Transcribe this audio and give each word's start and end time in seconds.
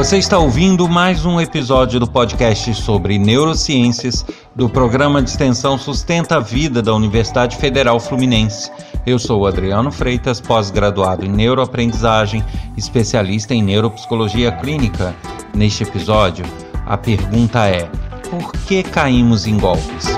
Você 0.00 0.16
está 0.16 0.38
ouvindo 0.38 0.88
mais 0.88 1.26
um 1.26 1.38
episódio 1.38 2.00
do 2.00 2.10
podcast 2.10 2.74
sobre 2.74 3.18
neurociências 3.18 4.24
do 4.56 4.66
programa 4.66 5.20
de 5.20 5.28
extensão 5.28 5.76
Sustenta 5.76 6.36
a 6.36 6.40
Vida 6.40 6.80
da 6.80 6.94
Universidade 6.94 7.58
Federal 7.58 8.00
Fluminense. 8.00 8.72
Eu 9.04 9.18
sou 9.18 9.46
Adriano 9.46 9.92
Freitas, 9.92 10.40
pós-graduado 10.40 11.26
em 11.26 11.28
neuroaprendizagem, 11.28 12.42
especialista 12.78 13.54
em 13.54 13.62
neuropsicologia 13.62 14.50
clínica. 14.50 15.14
Neste 15.54 15.82
episódio, 15.82 16.46
a 16.86 16.96
pergunta 16.96 17.66
é: 17.66 17.86
por 18.30 18.52
que 18.52 18.82
caímos 18.82 19.46
em 19.46 19.58
golpes? 19.58 20.16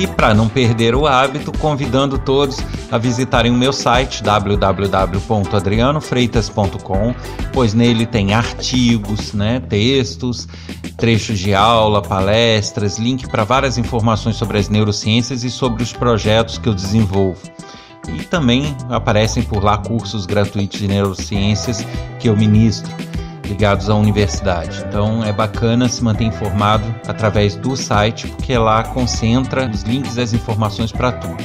E 0.00 0.06
para 0.06 0.32
não 0.32 0.48
perder 0.48 0.94
o 0.94 1.06
hábito, 1.06 1.52
convidando 1.58 2.16
todos 2.16 2.56
a 2.90 2.96
visitarem 2.96 3.52
o 3.52 3.54
meu 3.54 3.70
site 3.70 4.22
www.adrianofreitas.com, 4.22 7.14
pois 7.52 7.74
nele 7.74 8.06
tem 8.06 8.32
artigos, 8.32 9.34
né, 9.34 9.60
textos, 9.60 10.48
trechos 10.96 11.38
de 11.38 11.52
aula, 11.52 12.00
palestras, 12.00 12.98
link 12.98 13.28
para 13.28 13.44
várias 13.44 13.76
informações 13.76 14.36
sobre 14.36 14.56
as 14.56 14.70
neurociências 14.70 15.44
e 15.44 15.50
sobre 15.50 15.82
os 15.82 15.92
projetos 15.92 16.56
que 16.56 16.70
eu 16.70 16.74
desenvolvo. 16.74 17.42
E 18.08 18.22
também 18.22 18.74
aparecem 18.88 19.42
por 19.42 19.62
lá 19.62 19.76
cursos 19.76 20.24
gratuitos 20.24 20.80
de 20.80 20.88
neurociências 20.88 21.86
que 22.18 22.26
eu 22.26 22.34
ministro 22.34 22.90
ligados 23.50 23.90
à 23.90 23.94
universidade. 23.94 24.82
Então 24.88 25.24
é 25.24 25.32
bacana 25.32 25.88
se 25.88 26.02
manter 26.02 26.24
informado 26.24 26.84
através 27.06 27.56
do 27.56 27.76
site, 27.76 28.28
porque 28.28 28.56
lá 28.56 28.82
concentra 28.84 29.68
os 29.68 29.82
links 29.82 30.16
e 30.16 30.20
as 30.20 30.32
informações 30.32 30.92
para 30.92 31.12
tudo. 31.12 31.44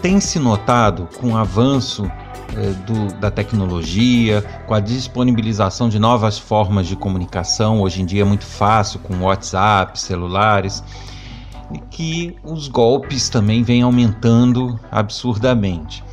tem 0.00 0.20
se 0.20 0.38
notado 0.38 1.08
com 1.18 1.32
o 1.32 1.36
avanço 1.36 2.08
eh, 2.56 2.72
do, 2.86 3.12
da 3.18 3.28
tecnologia, 3.28 4.40
com 4.68 4.74
a 4.74 4.78
disponibilização 4.78 5.88
de 5.88 5.98
novas 5.98 6.38
formas 6.38 6.86
de 6.86 6.94
comunicação, 6.94 7.80
hoje 7.80 8.02
em 8.02 8.06
dia 8.06 8.22
é 8.22 8.24
muito 8.24 8.46
fácil 8.46 9.00
com 9.00 9.24
WhatsApp, 9.24 9.98
celulares, 9.98 10.84
que 11.90 12.36
os 12.44 12.68
golpes 12.68 13.28
também 13.28 13.64
vêm 13.64 13.82
aumentando 13.82 14.78
absurdamente. 14.92 16.04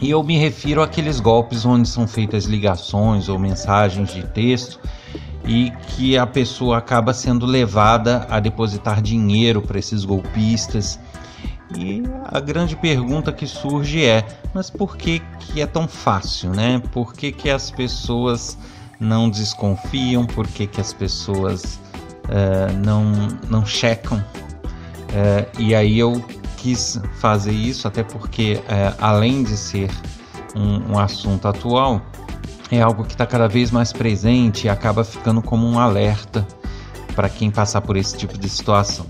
E 0.00 0.08
eu 0.08 0.22
me 0.22 0.38
refiro 0.38 0.82
àqueles 0.82 1.20
golpes 1.20 1.66
onde 1.66 1.86
são 1.86 2.08
feitas 2.08 2.46
ligações 2.46 3.28
ou 3.28 3.38
mensagens 3.38 4.10
de 4.14 4.22
texto 4.28 4.80
e 5.44 5.72
que 5.88 6.16
a 6.16 6.26
pessoa 6.26 6.78
acaba 6.78 7.12
sendo 7.12 7.46
levada 7.46 8.26
a 8.30 8.38
depositar 8.38 9.02
dinheiro 9.02 9.60
para 9.60 9.78
esses 9.78 10.04
golpistas. 10.04 10.98
E 11.76 12.02
a 12.26 12.38
grande 12.38 12.76
pergunta 12.76 13.32
que 13.32 13.46
surge 13.46 14.04
é: 14.04 14.24
mas 14.54 14.70
por 14.70 14.96
que, 14.96 15.20
que 15.40 15.60
é 15.60 15.66
tão 15.66 15.88
fácil, 15.88 16.50
né? 16.50 16.80
Por 16.92 17.14
que, 17.14 17.32
que 17.32 17.50
as 17.50 17.70
pessoas 17.70 18.58
não 19.00 19.28
desconfiam? 19.28 20.24
Por 20.26 20.46
que, 20.46 20.66
que 20.66 20.80
as 20.80 20.92
pessoas 20.92 21.80
uh, 22.26 22.72
não, 22.84 23.02
não 23.48 23.64
checam? 23.64 24.18
Uh, 24.18 25.60
e 25.60 25.74
aí 25.74 25.98
eu 25.98 26.22
quis 26.56 27.00
fazer 27.18 27.52
isso, 27.52 27.88
até 27.88 28.02
porque, 28.02 28.54
uh, 28.54 28.96
além 29.00 29.42
de 29.42 29.56
ser 29.56 29.90
um, 30.54 30.92
um 30.92 30.98
assunto 30.98 31.48
atual, 31.48 32.00
é 32.72 32.80
algo 32.80 33.04
que 33.04 33.12
está 33.12 33.26
cada 33.26 33.46
vez 33.46 33.70
mais 33.70 33.92
presente 33.92 34.66
e 34.66 34.70
acaba 34.70 35.04
ficando 35.04 35.42
como 35.42 35.68
um 35.68 35.78
alerta 35.78 36.46
para 37.14 37.28
quem 37.28 37.50
passar 37.50 37.82
por 37.82 37.98
esse 37.98 38.16
tipo 38.16 38.38
de 38.38 38.48
situação. 38.48 39.04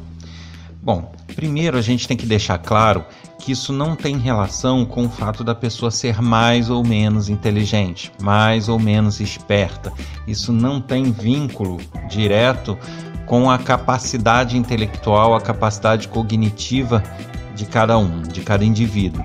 Bom, 0.83 1.13
primeiro 1.37 1.79
a 1.79 1.81
gente 1.81 2.09
tem 2.09 2.17
que 2.17 2.27
deixar 2.27 2.59
claro 2.59 3.05
que 3.39 3.53
isso 3.53 3.73
não 3.73 3.95
tem 3.95 4.19
relação 4.19 4.85
com 4.85 5.07
o 5.07 5.09
fato 5.09 5.45
da 5.45 5.55
pessoa 5.55 5.93
ser 5.93 6.21
mais 6.21 6.71
ou 6.71 6.85
menos 6.85 7.29
inteligente, 7.29 8.13
mais 8.21 8.69
ou 8.69 8.81
menos 8.81 9.21
esperta. 9.21 9.93
Isso 10.27 10.53
não 10.53 10.81
tem 10.81 11.13
vínculo 11.13 11.79
direto 12.09 12.77
com 13.27 13.49
a 13.49 13.59
capacidade 13.59 14.59
intelectual, 14.59 15.37
a 15.37 15.41
capacidade 15.41 16.09
cognitiva 16.09 17.01
de 17.55 17.65
cada 17.65 17.97
um, 17.97 18.23
de 18.23 18.41
cada 18.41 18.65
indivíduo. 18.65 19.25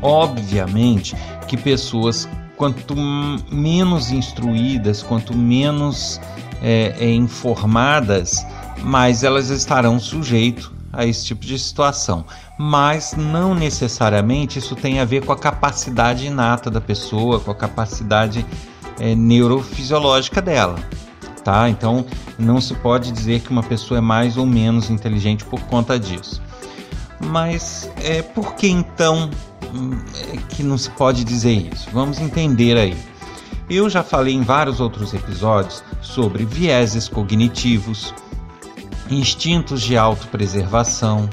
Obviamente 0.00 1.14
que 1.46 1.58
pessoas 1.58 2.26
quanto 2.60 2.94
menos 2.94 4.10
instruídas, 4.10 5.02
quanto 5.02 5.34
menos 5.34 6.20
é, 6.60 6.94
é, 7.00 7.10
informadas, 7.10 8.44
mais 8.82 9.24
elas 9.24 9.48
estarão 9.48 9.98
sujeitas 9.98 10.70
a 10.92 11.06
esse 11.06 11.24
tipo 11.24 11.46
de 11.46 11.58
situação. 11.58 12.22
Mas 12.58 13.14
não 13.16 13.54
necessariamente 13.54 14.58
isso 14.58 14.76
tem 14.76 15.00
a 15.00 15.06
ver 15.06 15.24
com 15.24 15.32
a 15.32 15.38
capacidade 15.38 16.26
inata 16.26 16.70
da 16.70 16.82
pessoa, 16.82 17.40
com 17.40 17.50
a 17.50 17.54
capacidade 17.54 18.44
é, 18.98 19.14
neurofisiológica 19.14 20.42
dela. 20.42 20.76
Tá? 21.42 21.66
Então 21.66 22.04
não 22.38 22.60
se 22.60 22.74
pode 22.74 23.10
dizer 23.10 23.40
que 23.40 23.48
uma 23.48 23.62
pessoa 23.62 23.96
é 23.96 24.02
mais 24.02 24.36
ou 24.36 24.44
menos 24.44 24.90
inteligente 24.90 25.46
por 25.46 25.62
conta 25.62 25.98
disso. 25.98 26.42
Mas 27.18 27.90
é, 28.02 28.20
por 28.20 28.54
que 28.54 28.68
então 28.68 29.30
que 30.50 30.62
não 30.62 30.78
se 30.78 30.90
pode 30.90 31.24
dizer 31.24 31.72
isso. 31.72 31.88
Vamos 31.92 32.18
entender 32.18 32.76
aí. 32.76 32.96
Eu 33.68 33.88
já 33.88 34.02
falei 34.02 34.34
em 34.34 34.42
vários 34.42 34.80
outros 34.80 35.14
episódios 35.14 35.82
sobre 36.02 36.44
vieses 36.44 37.08
cognitivos, 37.08 38.12
instintos 39.08 39.80
de 39.80 39.96
autopreservação 39.96 41.28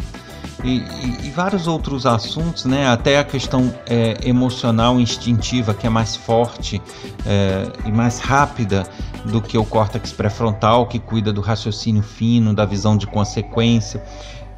e, 0.64 0.78
e, 0.80 1.28
e 1.28 1.30
vários 1.32 1.68
outros 1.68 2.06
assuntos, 2.06 2.66
né? 2.66 2.88
até 2.88 3.20
a 3.20 3.24
questão 3.24 3.74
é, 3.88 4.18
emocional 4.28 5.00
instintiva, 5.00 5.74
que 5.74 5.88
é 5.88 5.90
mais 5.90 6.16
forte 6.16 6.82
é, 7.26 7.72
e 7.86 7.92
mais 7.92 8.20
rápida 8.20 8.84
do 9.26 9.42
que 9.42 9.58
o 9.58 9.66
córtex 9.66 10.12
pré-frontal, 10.12 10.88
que 10.88 11.00
cuida 11.00 11.34
do 11.34 11.42
raciocínio 11.42 12.04
fino, 12.04 12.54
da 12.54 12.66
visão 12.66 12.98
de 12.98 13.08
consequência. 13.08 14.04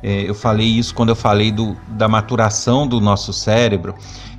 É, 0.02 0.30
eu 0.30 0.34
falei 0.34 0.68
isso 0.68 0.94
quando 0.96 1.10
eu 1.10 1.16
falei 1.16 1.52
do, 1.52 1.76
da 1.90 2.08
maturação 2.08 2.88
do 2.88 3.00
nosso 3.00 3.34
cérebro. 3.34 3.96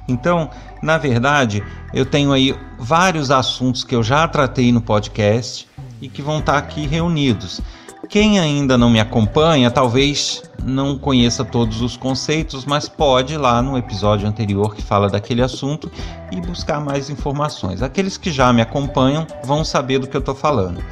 Então, 0.09 0.51
na 0.83 0.99
verdade, 0.99 1.63
eu 1.93 2.05
tenho 2.05 2.33
aí 2.33 2.55
vários 2.79 3.31
assuntos 3.31 3.85
que 3.85 3.95
eu 3.95 4.03
já 4.03 4.27
tratei 4.27 4.73
no 4.73 4.81
podcast 4.81 5.69
e 6.01 6.09
que 6.09 6.23
vão 6.23 6.39
estar 6.39 6.57
aqui 6.57 6.87
reunidos. 6.87 7.61
Quem 8.09 8.41
ainda 8.41 8.77
não 8.77 8.91
me 8.91 8.99
acompanha, 8.99 9.71
talvez 9.71 10.43
não 10.65 10.99
conheça 10.99 11.45
todos 11.45 11.81
os 11.81 11.97
conceitos, 11.97 12.65
mas 12.65 12.89
pode 12.89 13.35
ir 13.35 13.37
lá 13.37 13.63
no 13.63 13.79
episódio 13.79 14.27
anterior 14.27 14.75
que 14.75 14.83
fala 14.83 15.09
daquele 15.09 15.43
assunto 15.43 15.89
e 16.33 16.41
buscar 16.41 16.81
mais 16.81 17.09
informações. 17.09 17.83
Aqueles 17.83 18.17
que 18.17 18.33
já 18.33 18.53
me 18.53 18.63
acompanham 18.63 19.27
vão 19.45 19.65
saber 19.65 19.99
do 19.99 20.09
que 20.09 20.17
eu 20.17 20.21
estou 20.21 20.35
falando. 20.35 20.83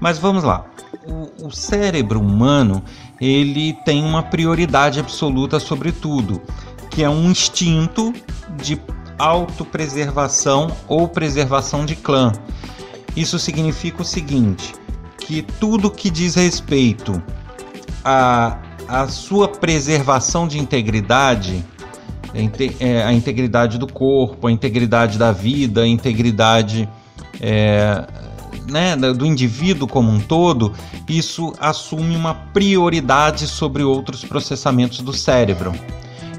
Mas 0.00 0.18
vamos 0.18 0.42
lá. 0.42 0.64
O, 1.06 1.46
o 1.46 1.50
cérebro 1.50 2.20
humano 2.20 2.82
ele 3.20 3.74
tem 3.84 4.02
uma 4.02 4.22
prioridade 4.22 4.98
absoluta 4.98 5.60
sobre 5.60 5.92
tudo, 5.92 6.40
que 6.90 7.04
é 7.04 7.08
um 7.08 7.30
instinto 7.30 8.12
de 8.62 8.80
autopreservação 9.18 10.74
ou 10.88 11.06
preservação 11.06 11.84
de 11.84 11.94
clã. 11.94 12.32
Isso 13.14 13.38
significa 13.38 14.02
o 14.02 14.04
seguinte, 14.04 14.74
que 15.18 15.42
tudo 15.42 15.90
que 15.90 16.08
diz 16.08 16.34
respeito 16.34 17.22
à, 18.02 18.58
à 18.88 19.06
sua 19.08 19.48
preservação 19.48 20.48
de 20.48 20.58
integridade, 20.58 21.64
é, 22.78 23.02
a 23.02 23.12
integridade 23.12 23.78
do 23.78 23.86
corpo, 23.86 24.46
a 24.46 24.52
integridade 24.52 25.18
da 25.18 25.32
vida, 25.32 25.82
a 25.82 25.86
integridade 25.86 26.88
é, 27.40 28.06
né, 28.70 28.96
do 28.96 29.26
indivíduo 29.26 29.88
como 29.88 30.10
um 30.10 30.20
todo, 30.20 30.72
isso 31.08 31.52
assume 31.58 32.16
uma 32.16 32.34
prioridade 32.34 33.46
sobre 33.46 33.82
outros 33.82 34.24
processamentos 34.24 35.00
do 35.00 35.12
cérebro. 35.12 35.72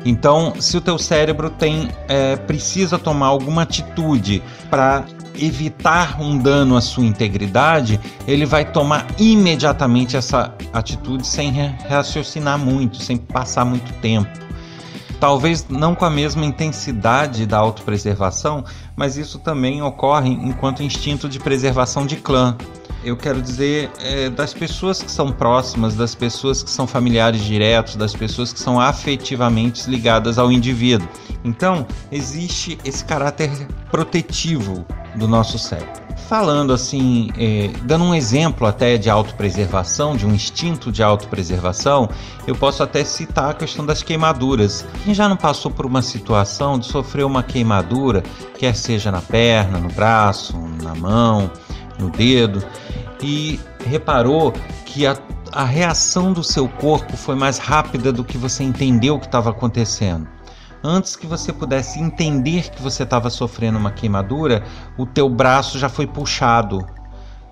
Então, 0.04 0.54
se 0.60 0.78
o 0.78 0.82
teu 0.82 0.98
cérebro 0.98 1.50
tem 1.50 1.90
é, 2.08 2.36
precisa 2.36 2.98
tomar 2.98 3.28
alguma 3.28 3.62
atitude 3.62 4.42
para 4.70 5.06
evitar 5.36 6.22
um 6.22 6.38
dano 6.38 6.76
à 6.76 6.82
sua 6.82 7.06
integridade, 7.06 8.00
ele 8.28 8.46
vai 8.46 8.66
tomar 8.66 9.08
imediatamente 9.18 10.18
essa 10.18 10.54
atitude 10.74 11.26
sem 11.26 11.52
raciocinar 11.88 12.58
muito, 12.58 12.98
sem 12.98 13.18
passar 13.18 13.64
muito 13.66 13.92
tempo. 14.02 14.30
Talvez 15.22 15.68
não 15.70 15.94
com 15.94 16.04
a 16.04 16.10
mesma 16.10 16.44
intensidade 16.44 17.46
da 17.46 17.60
autopreservação, 17.60 18.66
mas 18.96 19.18
isso 19.18 19.38
também 19.38 19.80
ocorre 19.80 20.32
enquanto 20.32 20.82
instinto 20.82 21.30
de 21.30 21.38
preservação 21.40 22.08
de 22.08 22.16
clã. 22.16 22.58
Eu 23.04 23.16
quero 23.16 23.40
dizer 23.40 23.92
é, 24.00 24.32
das 24.32 24.52
pessoas 24.52 25.04
que 25.04 25.12
são 25.12 25.32
próximas, 25.32 25.94
das 25.94 26.16
pessoas 26.16 26.64
que 26.64 26.72
são 26.72 26.88
familiares 26.88 27.44
diretos, 27.44 27.96
das 27.96 28.16
pessoas 28.16 28.52
que 28.52 28.60
são 28.60 28.80
afetivamente 28.80 29.88
ligadas 29.88 30.40
ao 30.40 30.52
indivíduo. 30.52 31.08
Então, 31.44 31.86
existe 32.12 32.78
esse 32.86 33.04
caráter 33.04 33.50
protetivo 33.90 34.86
do 35.16 35.28
nosso 35.28 35.58
cérebro. 35.58 36.02
Falando 36.28 36.72
assim, 36.72 37.30
é, 37.38 37.70
dando 37.84 38.06
um 38.06 38.16
exemplo 38.16 38.66
até 38.66 38.98
de 38.98 39.10
autopreservação, 39.10 40.16
de 40.16 40.26
um 40.26 40.34
instinto 40.34 40.92
de 40.92 41.04
autopreservação, 41.04 42.10
eu 42.48 42.56
posso 42.56 42.82
até 42.82 43.04
citar 43.04 43.50
a 43.50 43.54
questão 43.54 43.86
das 43.86 44.02
queimaduras. 44.02 44.86
Quem 45.04 45.14
já 45.14 45.28
não 45.28 45.36
passou 45.36 45.70
por 45.70 45.86
uma 45.86 46.02
situação 46.02 46.80
de 46.80 46.86
sofrer 46.86 47.26
uma 47.26 47.44
queimadura, 47.44 48.24
quer 48.58 48.76
seja 48.76 49.12
na 49.12 49.22
perna, 49.22 49.78
no 49.80 49.90
braço, 49.90 50.58
na 50.82 50.96
mão, 50.96 51.52
no 52.00 52.10
dedo, 52.10 52.64
e 53.22 53.60
reparou 53.86 54.54
que 54.86 55.06
a, 55.06 55.18
a 55.52 55.66
reação 55.66 56.32
do 56.32 56.44
seu 56.44 56.68
corpo 56.68 57.18
foi 57.18 57.36
mais 57.36 57.58
rápida 57.58 58.12
do 58.12 58.24
que 58.24 58.38
você 58.38 58.64
entendeu 58.64 59.16
o 59.16 59.20
que 59.20 59.26
estava 59.26 59.50
acontecendo. 59.50 60.28
Antes 60.84 61.16
que 61.16 61.28
você 61.28 61.54
pudesse 61.54 62.00
entender 62.00 62.70
que 62.72 62.82
você 62.82 63.04
estava 63.04 63.30
sofrendo 63.30 63.78
uma 63.78 63.92
queimadura, 63.92 64.64
o 64.98 65.06
teu 65.06 65.30
braço 65.30 65.78
já 65.78 65.90
foi 65.90 66.08
puxado, 66.08 66.86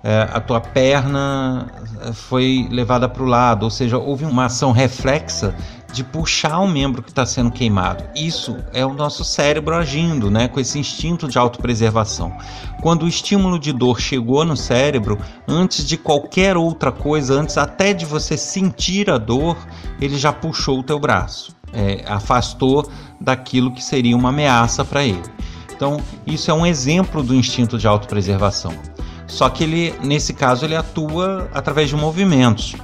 é, 0.02 0.28
a 0.32 0.40
tua 0.40 0.60
perna 0.60 1.66
é, 2.00 2.12
foi 2.12 2.66
levada 2.70 3.08
para 3.08 3.22
o 3.22 3.26
lado, 3.26 3.64
ou 3.64 3.70
seja, 3.70 3.98
houve 3.98 4.24
uma 4.24 4.46
ação 4.46 4.72
reflexa 4.72 5.54
de 5.92 6.02
puxar 6.02 6.60
o 6.60 6.68
membro 6.68 7.02
que 7.02 7.10
está 7.10 7.26
sendo 7.26 7.50
queimado. 7.50 8.04
Isso 8.16 8.56
é 8.72 8.86
o 8.86 8.94
nosso 8.94 9.24
cérebro 9.24 9.74
agindo, 9.74 10.30
né, 10.30 10.48
com 10.48 10.58
esse 10.58 10.78
instinto 10.78 11.28
de 11.28 11.36
autopreservação. 11.36 12.32
Quando 12.80 13.02
o 13.02 13.08
estímulo 13.08 13.58
de 13.58 13.72
dor 13.72 14.00
chegou 14.00 14.44
no 14.44 14.56
cérebro, 14.56 15.18
antes 15.46 15.86
de 15.86 15.96
qualquer 15.96 16.56
outra 16.56 16.90
coisa, 16.90 17.34
antes 17.34 17.58
até 17.58 17.92
de 17.92 18.06
você 18.06 18.36
sentir 18.36 19.10
a 19.10 19.18
dor, 19.18 19.56
ele 20.00 20.16
já 20.16 20.32
puxou 20.32 20.78
o 20.78 20.82
teu 20.82 20.98
braço, 20.98 21.54
é, 21.72 22.04
afastou 22.06 22.88
daquilo 23.20 23.72
que 23.72 23.82
seria 23.82 24.16
uma 24.16 24.30
ameaça 24.30 24.84
para 24.84 25.04
ele. 25.04 25.22
Então, 25.74 26.00
isso 26.26 26.50
é 26.50 26.54
um 26.54 26.66
exemplo 26.66 27.22
do 27.22 27.34
instinto 27.34 27.78
de 27.78 27.86
autopreservação. 27.86 28.72
Só 29.26 29.48
que 29.48 29.64
ele, 29.64 29.94
nesse 30.02 30.34
caso, 30.34 30.64
ele 30.64 30.76
atua 30.76 31.48
através 31.54 31.88
de 31.88 31.96
movimentos. 31.96 32.74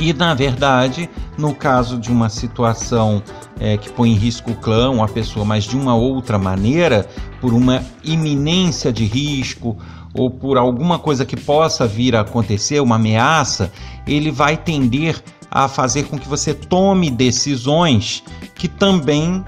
E 0.00 0.12
na 0.12 0.32
verdade, 0.32 1.10
no 1.36 1.54
caso 1.54 1.98
de 1.98 2.10
uma 2.10 2.28
situação 2.28 3.22
é, 3.58 3.76
que 3.76 3.90
põe 3.90 4.10
em 4.10 4.14
risco 4.14 4.52
o 4.52 4.54
clã, 4.54 4.90
uma 4.90 5.08
pessoa, 5.08 5.44
mas 5.44 5.64
de 5.64 5.76
uma 5.76 5.96
outra 5.96 6.38
maneira, 6.38 7.08
por 7.40 7.52
uma 7.52 7.82
iminência 8.04 8.92
de 8.92 9.04
risco 9.04 9.76
ou 10.14 10.30
por 10.30 10.56
alguma 10.56 10.98
coisa 10.98 11.26
que 11.26 11.36
possa 11.36 11.86
vir 11.86 12.14
a 12.14 12.20
acontecer, 12.20 12.80
uma 12.80 12.96
ameaça, 12.96 13.72
ele 14.06 14.30
vai 14.30 14.56
tender 14.56 15.20
fazer 15.68 16.04
com 16.04 16.18
que 16.18 16.28
você 16.28 16.52
tome 16.52 17.10
decisões 17.10 18.22
que 18.54 18.68
também 18.68 19.44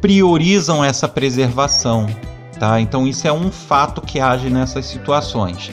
priorizam 0.00 0.84
essa 0.84 1.08
preservação. 1.08 2.06
Tá? 2.58 2.80
Então, 2.80 3.06
isso 3.06 3.26
é 3.26 3.32
um 3.32 3.50
fato 3.50 4.00
que 4.00 4.20
age 4.20 4.50
nessas 4.50 4.86
situações. 4.86 5.70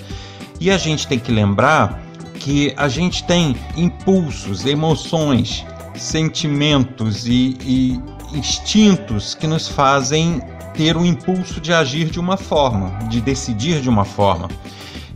E 0.60 0.69
a 0.69 0.78
gente 0.78 1.07
tem 1.07 1.19
que 1.19 1.31
lembrar 1.31 2.01
que 2.36 2.74
a 2.78 2.88
gente 2.88 3.24
tem 3.24 3.56
impulsos, 3.75 4.66
emoções, 4.66 5.66
sentimentos 5.95 7.27
e, 7.27 7.57
e 7.62 8.01
instintos 8.34 9.36
que 9.36 9.45
nos 9.48 9.68
fazem 9.68 10.42
ter 10.74 10.95
o 10.95 11.06
impulso 11.06 11.60
de 11.60 11.74
agir 11.74 12.10
de 12.10 12.19
uma 12.19 12.38
forma, 12.38 12.89
de 13.10 13.22
decidir 13.22 13.81
de 13.81 13.89
uma 13.89 14.06
forma. 14.06 14.50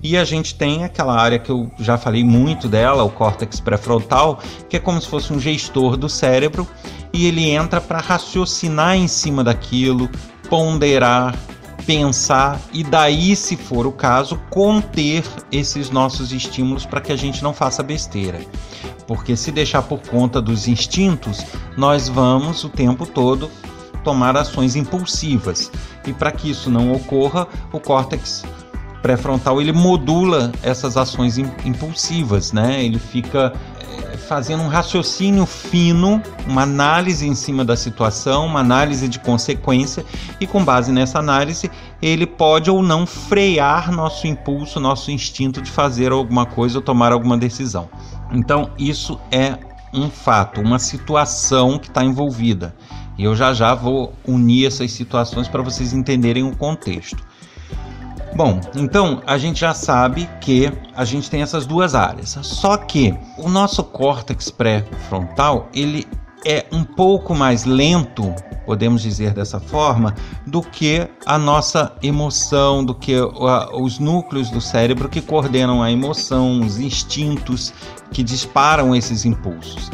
E 0.07 0.15
a 0.15 0.23
gente 0.23 0.53
tem 0.53 0.83
aquela 0.83 1.19
área 1.19 1.39
que 1.39 1.49
eu 1.49 1.67
já 1.79 1.97
falei 1.97 2.23
muito 2.23 2.67
dela, 2.67 3.01
o 3.01 3.09
córtex 3.09 3.59
pré-frontal, 3.59 4.37
que 4.69 4.77
é 4.77 4.79
como 4.79 5.01
se 5.01 5.07
fosse 5.07 5.33
um 5.33 5.39
gestor 5.39 5.97
do 5.97 6.07
cérebro 6.07 6.67
e 7.11 7.25
ele 7.25 7.49
entra 7.49 7.81
para 7.81 8.01
raciocinar 8.01 8.95
em 8.95 9.07
cima 9.07 9.43
daquilo, 9.43 10.07
ponderar, 10.47 11.35
pensar 11.87 12.61
e 12.71 12.83
daí, 12.83 13.35
se 13.35 13.57
for 13.57 13.87
o 13.87 13.91
caso, 13.91 14.39
conter 14.51 15.23
esses 15.51 15.89
nossos 15.89 16.31
estímulos 16.31 16.85
para 16.85 17.01
que 17.01 17.11
a 17.11 17.15
gente 17.15 17.41
não 17.41 17.51
faça 17.51 17.81
besteira. 17.81 18.39
Porque 19.07 19.35
se 19.35 19.51
deixar 19.51 19.81
por 19.81 20.01
conta 20.01 20.39
dos 20.39 20.67
instintos, 20.67 21.43
nós 21.75 22.07
vamos 22.07 22.63
o 22.63 22.69
tempo 22.69 23.07
todo 23.07 23.49
tomar 24.03 24.37
ações 24.37 24.75
impulsivas. 24.75 25.71
E 26.05 26.13
para 26.13 26.31
que 26.31 26.51
isso 26.51 26.69
não 26.69 26.91
ocorra, 26.91 27.47
o 27.73 27.79
córtex 27.79 28.43
pré-frontal 29.05 29.61
ele 29.61 29.71
modula 29.71 30.51
essas 30.63 30.97
ações 30.97 31.37
impulsivas, 31.37 32.51
né? 32.51 32.83
Ele 32.83 32.97
fica 32.97 33.53
fazendo 34.27 34.63
um 34.63 34.67
raciocínio 34.67 35.45
fino, 35.45 36.19
uma 36.47 36.63
análise 36.63 37.27
em 37.27 37.35
cima 37.35 37.63
da 37.63 37.75
situação, 37.75 38.47
uma 38.47 38.61
análise 38.61 39.07
de 39.07 39.19
consequência, 39.19 40.03
e 40.41 40.47
com 40.47 40.65
base 40.65 40.91
nessa 40.91 41.19
análise, 41.19 41.69
ele 42.01 42.25
pode 42.25 42.71
ou 42.71 42.81
não 42.81 43.05
frear 43.05 43.91
nosso 43.91 44.25
impulso, 44.25 44.79
nosso 44.79 45.11
instinto 45.11 45.61
de 45.61 45.69
fazer 45.69 46.11
alguma 46.11 46.47
coisa 46.47 46.79
ou 46.79 46.81
tomar 46.81 47.11
alguma 47.11 47.37
decisão. 47.37 47.87
Então, 48.31 48.71
isso 48.75 49.19
é 49.31 49.55
um 49.93 50.09
fato, 50.09 50.61
uma 50.61 50.79
situação 50.79 51.77
que 51.77 51.89
está 51.89 52.03
envolvida. 52.03 52.75
E 53.19 53.23
eu 53.23 53.35
já 53.35 53.53
já 53.53 53.75
vou 53.75 54.15
unir 54.27 54.65
essas 54.65 54.91
situações 54.91 55.47
para 55.47 55.61
vocês 55.61 55.93
entenderem 55.93 56.41
o 56.41 56.55
contexto. 56.55 57.23
Bom, 58.35 58.59
então 58.75 59.21
a 59.25 59.37
gente 59.37 59.61
já 59.61 59.73
sabe 59.73 60.29
que 60.41 60.69
a 60.93 61.05
gente 61.05 61.29
tem 61.29 61.41
essas 61.41 61.65
duas 61.65 61.95
áreas. 61.95 62.37
Só 62.41 62.75
que 62.75 63.17
o 63.37 63.47
nosso 63.47 63.81
córtex 63.81 64.51
pré-frontal, 64.51 65.69
ele 65.73 66.05
é 66.45 66.65
um 66.69 66.83
pouco 66.83 67.33
mais 67.33 67.63
lento, 67.63 68.35
podemos 68.65 69.01
dizer 69.01 69.33
dessa 69.33 69.57
forma, 69.57 70.13
do 70.45 70.61
que 70.61 71.07
a 71.25 71.37
nossa 71.37 71.95
emoção, 72.03 72.83
do 72.83 72.93
que 72.93 73.15
os 73.73 73.99
núcleos 73.99 74.49
do 74.49 74.59
cérebro 74.59 75.07
que 75.07 75.21
coordenam 75.21 75.81
a 75.81 75.89
emoção, 75.89 76.59
os 76.59 76.77
instintos 76.77 77.73
que 78.11 78.21
disparam 78.21 78.93
esses 78.93 79.23
impulsos. 79.23 79.89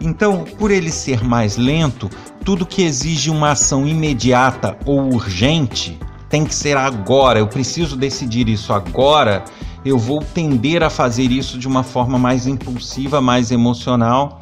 Então, 0.00 0.44
por 0.58 0.70
ele 0.70 0.90
ser 0.90 1.22
mais 1.22 1.58
lento, 1.58 2.08
tudo 2.44 2.64
que 2.64 2.82
exige 2.82 3.28
uma 3.28 3.50
ação 3.50 3.86
imediata 3.86 4.76
ou 4.86 5.12
urgente, 5.12 5.98
tem 6.34 6.44
que 6.44 6.52
ser 6.52 6.76
agora, 6.76 7.38
eu 7.38 7.46
preciso 7.46 7.96
decidir 7.96 8.48
isso 8.48 8.72
agora, 8.72 9.44
eu 9.84 9.96
vou 9.96 10.18
tender 10.18 10.82
a 10.82 10.90
fazer 10.90 11.30
isso 11.30 11.56
de 11.56 11.68
uma 11.68 11.84
forma 11.84 12.18
mais 12.18 12.44
impulsiva, 12.48 13.20
mais 13.20 13.52
emocional, 13.52 14.40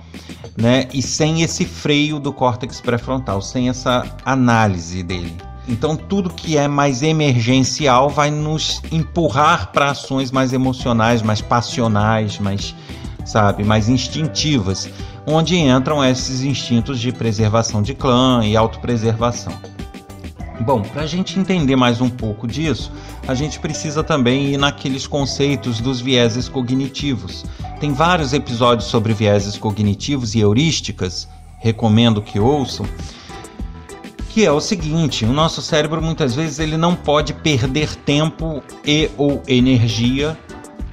né? 0.56 0.88
E 0.94 1.02
sem 1.02 1.42
esse 1.42 1.66
freio 1.66 2.18
do 2.18 2.32
córtex 2.32 2.80
pré-frontal, 2.80 3.42
sem 3.42 3.68
essa 3.68 4.06
análise 4.24 5.02
dele. 5.02 5.36
Então, 5.68 5.94
tudo 5.94 6.30
que 6.30 6.56
é 6.56 6.66
mais 6.66 7.02
emergencial 7.02 8.08
vai 8.08 8.30
nos 8.30 8.80
empurrar 8.90 9.70
para 9.70 9.90
ações 9.90 10.30
mais 10.30 10.54
emocionais, 10.54 11.20
mais 11.20 11.42
passionais, 11.42 12.38
mais, 12.38 12.74
sabe, 13.22 13.64
mais 13.64 13.90
instintivas, 13.90 14.88
onde 15.26 15.58
entram 15.58 16.02
esses 16.02 16.40
instintos 16.40 16.98
de 16.98 17.12
preservação 17.12 17.82
de 17.82 17.92
clã 17.92 18.40
e 18.46 18.56
autopreservação. 18.56 19.52
Bom, 20.64 20.80
para 20.80 21.02
a 21.02 21.06
gente 21.06 21.40
entender 21.40 21.74
mais 21.74 22.00
um 22.00 22.08
pouco 22.08 22.46
disso, 22.46 22.92
a 23.26 23.34
gente 23.34 23.58
precisa 23.58 24.04
também 24.04 24.52
ir 24.52 24.56
naqueles 24.56 25.08
conceitos 25.08 25.80
dos 25.80 26.00
vieses 26.00 26.48
cognitivos. 26.48 27.44
Tem 27.80 27.92
vários 27.92 28.32
episódios 28.32 28.88
sobre 28.88 29.12
vieses 29.12 29.58
cognitivos 29.58 30.36
e 30.36 30.38
heurísticas, 30.38 31.28
recomendo 31.58 32.22
que 32.22 32.38
ouçam. 32.38 32.86
Que 34.28 34.44
é 34.46 34.52
o 34.52 34.60
seguinte, 34.60 35.24
o 35.24 35.32
nosso 35.32 35.60
cérebro 35.60 36.00
muitas 36.00 36.32
vezes 36.32 36.60
ele 36.60 36.76
não 36.76 36.94
pode 36.94 37.34
perder 37.34 37.96
tempo 37.96 38.62
e 38.86 39.10
ou 39.18 39.42
energia 39.48 40.38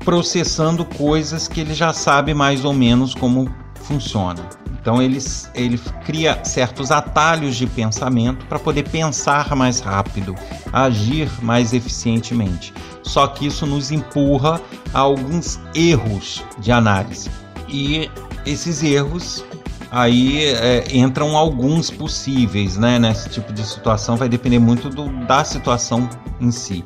processando 0.03 0.83
coisas 0.83 1.47
que 1.47 1.61
ele 1.61 1.75
já 1.75 1.93
sabe 1.93 2.33
mais 2.33 2.65
ou 2.65 2.73
menos 2.73 3.13
como 3.13 3.47
funciona. 3.89 4.47
Então 4.79 5.01
ele, 5.01 5.17
ele 5.55 5.77
cria 6.05 6.39
certos 6.45 6.91
atalhos 6.91 7.55
de 7.55 7.65
pensamento 7.65 8.45
para 8.45 8.59
poder 8.59 8.87
pensar 8.87 9.55
mais 9.55 9.79
rápido, 9.79 10.35
agir 10.71 11.29
mais 11.41 11.73
eficientemente. 11.73 12.71
Só 13.01 13.25
que 13.27 13.47
isso 13.47 13.65
nos 13.65 13.91
empurra 13.91 14.61
a 14.93 14.99
alguns 14.99 15.59
erros 15.73 16.43
de 16.59 16.71
análise. 16.71 17.29
E 17.67 18.09
esses 18.45 18.83
erros 18.83 19.43
aí 19.91 20.45
é, 20.45 20.85
entram 20.95 21.35
alguns 21.35 21.89
possíveis, 21.89 22.77
né? 22.77 22.99
Nesse 22.99 23.27
tipo 23.29 23.51
de 23.51 23.65
situação 23.65 24.15
vai 24.15 24.29
depender 24.29 24.59
muito 24.59 24.87
do, 24.89 25.09
da 25.25 25.43
situação 25.43 26.07
em 26.39 26.51
si. 26.51 26.83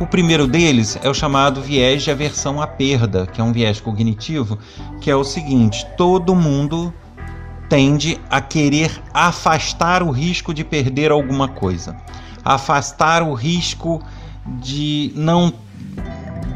O 0.00 0.06
primeiro 0.06 0.46
deles 0.46 0.98
é 1.02 1.10
o 1.10 1.14
chamado 1.14 1.60
viés 1.60 2.02
de 2.02 2.10
aversão 2.10 2.58
à 2.58 2.66
perda, 2.66 3.26
que 3.26 3.38
é 3.38 3.44
um 3.44 3.52
viés 3.52 3.82
cognitivo, 3.82 4.58
que 4.98 5.10
é 5.10 5.14
o 5.14 5.22
seguinte: 5.22 5.86
todo 5.94 6.34
mundo 6.34 6.90
tende 7.68 8.18
a 8.30 8.40
querer 8.40 8.90
afastar 9.12 10.02
o 10.02 10.10
risco 10.10 10.54
de 10.54 10.64
perder 10.64 11.10
alguma 11.10 11.48
coisa, 11.48 11.94
afastar 12.42 13.22
o 13.22 13.34
risco 13.34 14.02
de 14.58 15.12
não 15.14 15.52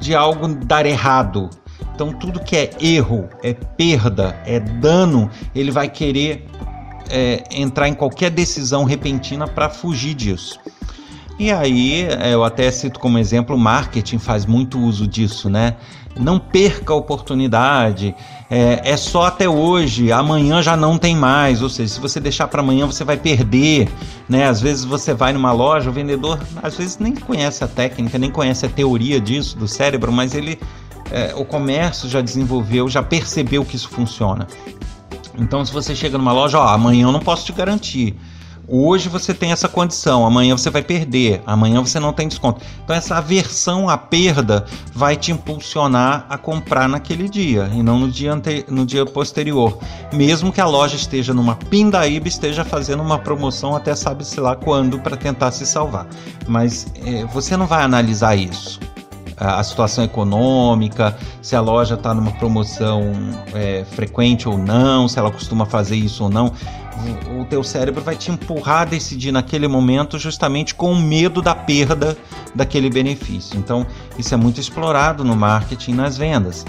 de 0.00 0.14
algo 0.14 0.48
dar 0.48 0.86
errado. 0.86 1.50
Então 1.94 2.14
tudo 2.14 2.40
que 2.40 2.56
é 2.56 2.70
erro, 2.80 3.28
é 3.42 3.52
perda, 3.52 4.40
é 4.46 4.58
dano, 4.58 5.30
ele 5.54 5.70
vai 5.70 5.90
querer 5.90 6.46
é, 7.10 7.44
entrar 7.50 7.88
em 7.88 7.94
qualquer 7.94 8.30
decisão 8.30 8.84
repentina 8.84 9.46
para 9.46 9.68
fugir 9.68 10.14
disso. 10.14 10.58
E 11.38 11.50
aí, 11.50 12.02
é, 12.02 12.32
eu 12.32 12.44
até 12.44 12.70
cito 12.70 13.00
como 13.00 13.18
exemplo, 13.18 13.56
o 13.56 13.58
marketing 13.58 14.18
faz 14.18 14.46
muito 14.46 14.78
uso 14.78 15.06
disso, 15.06 15.50
né? 15.50 15.74
Não 16.16 16.38
perca 16.38 16.92
a 16.92 16.96
oportunidade, 16.96 18.14
é, 18.48 18.92
é 18.92 18.96
só 18.96 19.26
até 19.26 19.48
hoje, 19.48 20.12
amanhã 20.12 20.62
já 20.62 20.76
não 20.76 20.96
tem 20.96 21.16
mais. 21.16 21.60
Ou 21.60 21.68
seja, 21.68 21.94
se 21.94 22.00
você 22.00 22.20
deixar 22.20 22.46
para 22.46 22.62
amanhã, 22.62 22.86
você 22.86 23.02
vai 23.02 23.16
perder, 23.16 23.88
né? 24.28 24.46
Às 24.46 24.60
vezes 24.60 24.84
você 24.84 25.12
vai 25.12 25.32
numa 25.32 25.50
loja, 25.50 25.90
o 25.90 25.92
vendedor 25.92 26.38
às 26.62 26.76
vezes 26.76 26.98
nem 26.98 27.12
conhece 27.12 27.64
a 27.64 27.68
técnica, 27.68 28.16
nem 28.16 28.30
conhece 28.30 28.64
a 28.64 28.68
teoria 28.68 29.20
disso, 29.20 29.58
do 29.58 29.66
cérebro, 29.66 30.12
mas 30.12 30.36
ele, 30.36 30.60
é, 31.10 31.34
o 31.34 31.44
comércio 31.44 32.08
já 32.08 32.20
desenvolveu, 32.20 32.88
já 32.88 33.02
percebeu 33.02 33.64
que 33.64 33.74
isso 33.74 33.88
funciona. 33.88 34.46
Então, 35.36 35.64
se 35.64 35.72
você 35.72 35.96
chega 35.96 36.16
numa 36.16 36.32
loja, 36.32 36.60
ó, 36.60 36.68
amanhã 36.68 37.06
eu 37.06 37.12
não 37.12 37.18
posso 37.18 37.44
te 37.44 37.52
garantir. 37.52 38.14
Hoje 38.66 39.08
você 39.08 39.34
tem 39.34 39.52
essa 39.52 39.68
condição, 39.68 40.24
amanhã 40.24 40.56
você 40.56 40.70
vai 40.70 40.82
perder, 40.82 41.42
amanhã 41.46 41.80
você 41.82 42.00
não 42.00 42.12
tem 42.12 42.28
desconto. 42.28 42.62
Então 42.82 42.96
essa 42.96 43.16
aversão 43.16 43.88
à 43.88 43.98
perda 43.98 44.64
vai 44.94 45.16
te 45.16 45.32
impulsionar 45.32 46.24
a 46.28 46.38
comprar 46.38 46.88
naquele 46.88 47.28
dia 47.28 47.70
e 47.74 47.82
não 47.82 47.98
no 47.98 48.10
dia, 48.10 48.32
ante... 48.32 48.64
no 48.68 48.86
dia 48.86 49.04
posterior. 49.04 49.78
Mesmo 50.12 50.52
que 50.52 50.60
a 50.60 50.66
loja 50.66 50.96
esteja 50.96 51.34
numa 51.34 51.56
pindaíba, 51.56 52.26
esteja 52.26 52.64
fazendo 52.64 53.02
uma 53.02 53.18
promoção 53.18 53.76
até 53.76 53.94
sabe-se 53.94 54.40
lá 54.40 54.56
quando 54.56 54.98
para 54.98 55.16
tentar 55.16 55.50
se 55.50 55.66
salvar. 55.66 56.06
Mas 56.46 56.86
é, 57.04 57.24
você 57.26 57.56
não 57.56 57.66
vai 57.66 57.82
analisar 57.82 58.34
isso 58.34 58.80
a 59.36 59.62
situação 59.62 60.04
econômica, 60.04 61.16
se 61.42 61.56
a 61.56 61.60
loja 61.60 61.94
está 61.94 62.14
numa 62.14 62.32
promoção 62.32 63.12
é, 63.52 63.84
frequente 63.84 64.48
ou 64.48 64.56
não, 64.56 65.08
se 65.08 65.18
ela 65.18 65.30
costuma 65.30 65.66
fazer 65.66 65.96
isso 65.96 66.24
ou 66.24 66.30
não. 66.30 66.52
O 67.38 67.44
teu 67.44 67.62
cérebro 67.64 68.02
vai 68.02 68.14
te 68.14 68.30
empurrar 68.30 68.82
a 68.82 68.84
decidir 68.84 69.32
naquele 69.32 69.66
momento 69.66 70.18
justamente 70.18 70.74
com 70.74 70.92
o 70.92 71.00
medo 71.00 71.42
da 71.42 71.54
perda 71.54 72.16
daquele 72.54 72.88
benefício. 72.88 73.58
Então, 73.58 73.84
isso 74.16 74.32
é 74.32 74.36
muito 74.36 74.60
explorado 74.60 75.24
no 75.24 75.34
marketing 75.34 75.92
e 75.92 75.94
nas 75.94 76.16
vendas 76.16 76.64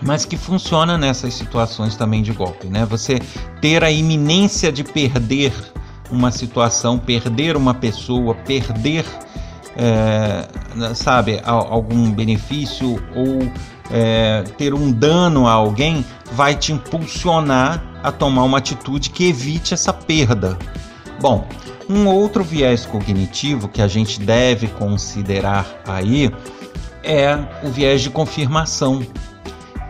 mas 0.00 0.24
que 0.24 0.36
funciona 0.36 0.96
nessas 0.96 1.34
situações 1.34 1.96
também 1.96 2.22
de 2.22 2.32
golpe, 2.32 2.68
né? 2.68 2.86
Você 2.86 3.20
ter 3.60 3.82
a 3.82 3.90
iminência 3.90 4.70
de 4.70 4.84
perder 4.84 5.52
uma 6.10 6.30
situação, 6.30 6.98
perder 6.98 7.56
uma 7.56 7.74
pessoa, 7.74 8.34
perder 8.34 9.04
é, 9.76 10.48
sabe, 10.94 11.40
algum 11.44 12.10
benefício 12.10 13.02
ou 13.14 13.50
é, 13.90 14.44
ter 14.56 14.74
um 14.74 14.90
dano 14.90 15.46
a 15.46 15.52
alguém, 15.52 16.04
vai 16.32 16.54
te 16.54 16.72
impulsionar 16.72 17.82
a 18.02 18.12
tomar 18.12 18.44
uma 18.44 18.58
atitude 18.58 19.10
que 19.10 19.28
evite 19.28 19.74
essa 19.74 19.92
perda. 19.92 20.58
Bom, 21.20 21.46
um 21.88 22.06
outro 22.06 22.44
viés 22.44 22.86
cognitivo 22.86 23.68
que 23.68 23.80
a 23.80 23.88
gente 23.88 24.20
deve 24.20 24.68
considerar 24.68 25.66
aí 25.86 26.30
é 27.02 27.38
o 27.62 27.70
viés 27.70 28.02
de 28.02 28.10
confirmação, 28.10 29.04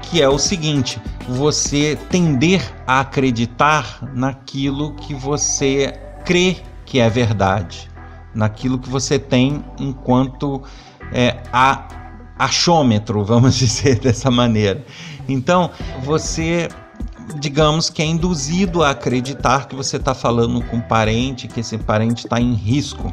que 0.02 0.22
é 0.22 0.28
o 0.28 0.38
seguinte: 0.38 1.00
você 1.28 1.98
tender 2.08 2.62
a 2.86 3.00
acreditar 3.00 4.00
naquilo 4.14 4.94
que 4.94 5.12
você 5.12 5.98
crê 6.24 6.58
que 6.86 7.00
é 7.00 7.10
verdade 7.10 7.88
naquilo 8.38 8.78
que 8.78 8.88
você 8.88 9.18
tem 9.18 9.64
enquanto 9.80 10.62
é, 11.12 11.42
a 11.52 11.88
achômetro, 12.38 13.24
vamos 13.24 13.56
dizer 13.58 13.98
dessa 13.98 14.30
maneira. 14.30 14.84
Então, 15.28 15.70
você, 16.04 16.68
digamos 17.40 17.90
que 17.90 18.00
é 18.00 18.04
induzido 18.04 18.84
a 18.84 18.90
acreditar 18.90 19.66
que 19.66 19.74
você 19.74 19.96
está 19.96 20.14
falando 20.14 20.62
com 20.62 20.76
um 20.76 20.80
parente, 20.80 21.48
que 21.48 21.60
esse 21.60 21.76
parente 21.78 22.26
está 22.26 22.40
em 22.40 22.54
risco. 22.54 23.12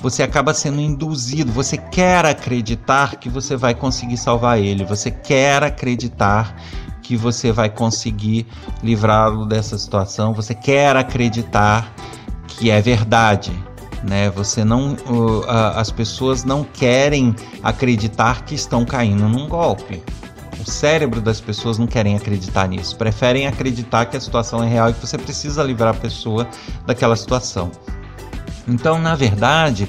Você 0.00 0.22
acaba 0.22 0.54
sendo 0.54 0.80
induzido, 0.80 1.50
você 1.50 1.76
quer 1.76 2.24
acreditar 2.24 3.16
que 3.16 3.28
você 3.28 3.56
vai 3.56 3.74
conseguir 3.74 4.16
salvar 4.16 4.60
ele, 4.60 4.84
você 4.84 5.10
quer 5.10 5.64
acreditar 5.64 6.54
que 7.02 7.16
você 7.16 7.50
vai 7.50 7.68
conseguir 7.68 8.46
livrá-lo 8.82 9.44
dessa 9.44 9.76
situação, 9.76 10.32
você 10.32 10.54
quer 10.54 10.94
acreditar 10.94 11.92
que 12.46 12.70
é 12.70 12.80
verdade, 12.80 13.52
né? 14.08 14.30
Você 14.30 14.64
não, 14.64 14.94
uh, 14.94 15.44
as 15.74 15.90
pessoas 15.90 16.44
não 16.44 16.64
querem 16.64 17.34
acreditar 17.62 18.44
que 18.44 18.54
estão 18.54 18.84
caindo 18.84 19.28
num 19.28 19.48
golpe. 19.48 20.02
O 20.60 20.70
cérebro 20.70 21.20
das 21.20 21.40
pessoas 21.40 21.78
não 21.78 21.86
querem 21.86 22.16
acreditar 22.16 22.66
nisso, 22.68 22.96
preferem 22.96 23.46
acreditar 23.46 24.06
que 24.06 24.16
a 24.16 24.20
situação 24.20 24.62
é 24.64 24.68
real 24.68 24.90
e 24.90 24.94
que 24.94 25.06
você 25.06 25.18
precisa 25.18 25.62
livrar 25.62 25.94
a 25.94 25.98
pessoa 25.98 26.48
daquela 26.86 27.14
situação. 27.14 27.70
Então, 28.66 28.98
na 28.98 29.14
verdade, 29.14 29.88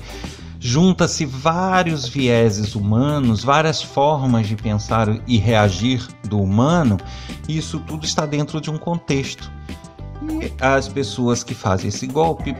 junta-se 0.59 1.25
vários 1.25 2.07
vieses 2.07 2.75
humanos, 2.75 3.43
várias 3.43 3.81
formas 3.81 4.47
de 4.47 4.55
pensar 4.55 5.07
e 5.25 5.37
reagir 5.37 6.05
do 6.27 6.39
humano, 6.39 6.97
e 7.47 7.57
isso 7.57 7.79
tudo 7.79 8.05
está 8.05 8.25
dentro 8.25 8.61
de 8.61 8.69
um 8.69 8.77
contexto. 8.77 9.51
E 10.21 10.51
as 10.61 10.87
pessoas 10.87 11.43
que 11.43 11.55
fazem 11.55 11.87
esse 11.87 12.05
golpe 12.05 12.55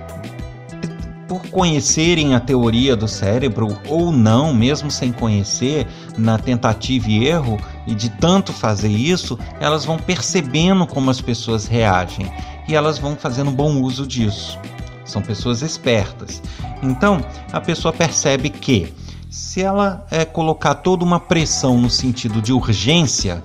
por 1.28 1.46
conhecerem 1.50 2.34
a 2.34 2.40
teoria 2.40 2.96
do 2.96 3.08
cérebro 3.08 3.78
ou 3.88 4.12
não, 4.12 4.54
mesmo 4.54 4.90
sem 4.90 5.12
conhecer, 5.12 5.86
na 6.18 6.38
tentativa 6.38 7.10
e 7.10 7.28
erro, 7.28 7.60
e 7.86 7.94
de 7.94 8.10
tanto 8.10 8.54
fazer 8.54 8.90
isso, 8.90 9.38
elas 9.60 9.84
vão 9.84 9.98
percebendo 9.98 10.88
como 10.88 11.10
as 11.10 11.20
pessoas 11.20 11.68
reagem 11.68 12.32
e 12.68 12.76
elas 12.76 12.98
vão 12.98 13.16
fazendo 13.16 13.52
bom 13.52 13.82
uso 13.82 14.08
disso. 14.08 14.58
São 15.04 15.22
pessoas 15.22 15.62
espertas. 15.62 16.42
Então, 16.82 17.24
a 17.52 17.60
pessoa 17.60 17.94
percebe 17.94 18.50
que 18.50 18.94
se 19.30 19.62
ela 19.62 20.06
é, 20.10 20.26
colocar 20.26 20.76
toda 20.76 21.04
uma 21.04 21.20
pressão 21.20 21.78
no 21.78 21.90
sentido 21.90 22.42
de 22.42 22.54
urgência, 22.54 23.44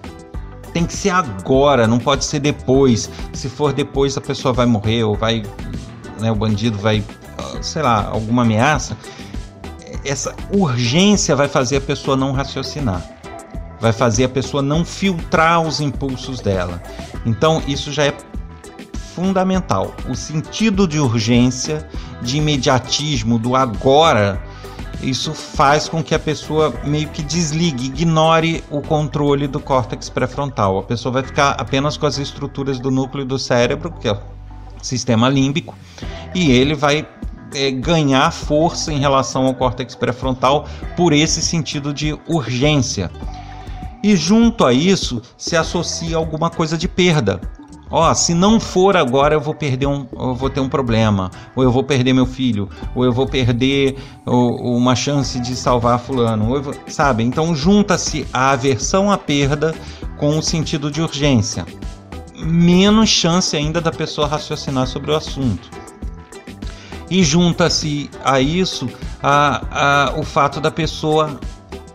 tem 0.73 0.87
que 0.87 0.93
ser 0.93 1.11
agora, 1.11 1.87
não 1.87 1.99
pode 1.99 2.25
ser 2.25 2.41
depois. 2.41 3.11
Se 3.33 3.49
for 3.49 3.73
depois, 3.73 4.17
a 4.17 4.21
pessoa 4.21 4.55
vai 4.55 4.67
morrer 4.67 5.05
ou 5.05 5.17
vai, 5.17 5.43
né, 6.21 6.31
o 6.31 6.35
bandido 6.35 6.79
vai 6.79 7.03
sei 7.61 7.83
lá, 7.83 8.09
alguma 8.09 8.43
ameaça, 8.43 8.97
essa 10.05 10.35
urgência 10.53 11.37
vai 11.37 11.49
fazer 11.49 11.77
a 11.77 11.81
pessoa 11.81 12.17
não 12.17 12.33
raciocinar, 12.33 13.03
vai 13.81 13.93
fazer 13.93 14.25
a 14.25 14.29
pessoa 14.29 14.63
não 14.63 14.85
filtrar 14.85 15.61
os 15.61 15.81
impulsos 15.81 16.41
dela. 16.41 16.83
Então, 17.25 17.63
isso 17.67 17.93
já 17.93 18.05
é 18.05 18.15
fundamental. 19.15 19.95
O 20.09 20.15
sentido 20.15 20.89
de 20.89 20.99
urgência, 20.99 21.87
de 22.21 22.39
imediatismo, 22.39 23.39
do 23.39 23.55
agora, 23.55 24.43
isso 25.03 25.35
faz 25.35 25.89
com 25.89 26.03
que 26.03 26.15
a 26.15 26.19
pessoa 26.19 26.73
meio 26.85 27.09
que 27.09 27.23
desligue, 27.23 27.87
ignore 27.87 28.63
o 28.71 28.81
controle 28.81 29.47
do 29.47 29.61
córtex 29.61 30.09
pré-frontal. 30.09 30.79
A 30.79 30.83
pessoa 30.83 31.13
vai 31.13 31.23
ficar 31.23 31.51
apenas 31.59 31.97
com 31.97 32.07
as 32.07 32.19
estruturas 32.19 32.79
do 32.79 32.91
núcleo 32.91 33.25
do 33.25 33.39
cérebro, 33.39 33.93
que 33.93 34.09
é 34.09 34.19
sistema 34.83 35.29
límbico, 35.29 35.75
e 36.35 36.51
ele 36.51 36.75
vai 36.75 37.07
é, 37.55 37.71
ganhar 37.71 38.31
força 38.33 38.93
em 38.93 38.99
relação 38.99 39.47
ao 39.47 39.55
córtex 39.55 39.95
pré-frontal 39.95 40.67
por 40.97 41.13
esse 41.13 41.41
sentido 41.41 41.93
de 41.95 42.19
urgência. 42.29 43.11
E 44.03 44.17
junto 44.17 44.65
a 44.65 44.73
isso 44.73 45.23
se 45.37 45.57
associa 45.57 46.17
alguma 46.17 46.51
coisa 46.51 46.77
de 46.77 46.89
perda. 46.89 47.41
Ó, 47.89 48.11
oh, 48.11 48.15
se 48.15 48.33
não 48.33 48.59
for 48.59 48.97
agora 48.97 49.35
eu 49.35 49.41
vou 49.41 49.55
perder 49.55 49.87
um, 49.87 50.07
eu 50.19 50.35
vou 50.35 50.49
ter 50.49 50.61
um 50.61 50.69
problema, 50.69 51.31
ou 51.55 51.63
eu 51.63 51.71
vou 51.71 51.85
perder 51.85 52.15
meu 52.15 52.25
filho, 52.25 52.67
ou 52.95 53.05
eu 53.05 53.13
vou 53.13 53.27
perder 53.27 53.97
ou, 54.25 54.75
uma 54.75 54.97
chance 54.97 55.39
de 55.39 55.55
salvar 55.55 55.99
fulano, 55.99 56.63
vou, 56.63 56.75
sabe? 56.87 57.23
Então 57.23 57.55
junta-se 57.55 58.27
a 58.33 58.53
aversão 58.53 59.11
à 59.11 59.19
perda 59.19 59.75
com 60.17 60.39
o 60.39 60.43
sentido 60.43 60.91
de 60.91 61.03
urgência. 61.03 61.67
Menos 62.43 63.09
chance 63.09 63.57
ainda 63.57 63.81
da 63.81 63.93
pessoa 63.93 64.27
raciocinar 64.27 64.87
sobre 64.87 65.11
o 65.11 65.17
assunto. 65.17 65.71
E 67.11 67.23
junta-se 67.23 68.11
a 68.25 68.41
isso 68.41 68.89
a, 69.23 70.11
a, 70.11 70.19
o 70.19 70.23
fato 70.23 70.61
da 70.61 70.71
pessoa 70.71 71.39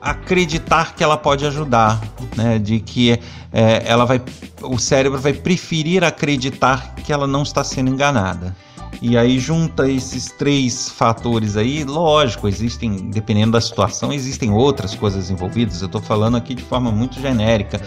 acreditar 0.02 0.96
que 0.96 1.04
ela 1.04 1.18
pode 1.18 1.46
ajudar, 1.46 2.02
né? 2.36 2.60
de 2.60 2.80
que 2.80 3.20
é, 3.52 3.84
ela 3.86 4.06
vai 4.06 4.22
o 4.62 4.78
cérebro 4.78 5.20
vai 5.20 5.34
preferir 5.34 6.04
acreditar 6.04 6.96
que 6.96 7.12
ela 7.14 7.28
não 7.28 7.44
está 7.44 7.64
sendo 7.64 7.90
enganada. 7.90 8.56
E 9.02 9.16
aí 9.16 9.40
junta 9.40 9.90
esses 9.90 10.32
três 10.32 10.90
fatores 10.90 11.56
aí, 11.56 11.84
lógico, 11.84 12.48
existem, 12.48 13.10
dependendo 13.12 13.52
da 13.52 13.62
situação, 13.62 14.12
existem 14.12 14.52
outras 14.52 14.96
coisas 14.96 15.30
envolvidas. 15.30 15.82
Eu 15.82 15.86
estou 15.86 16.02
falando 16.02 16.36
aqui 16.36 16.56
de 16.56 16.64
forma 16.64 16.92
muito 16.92 17.20
genérica, 17.22 17.80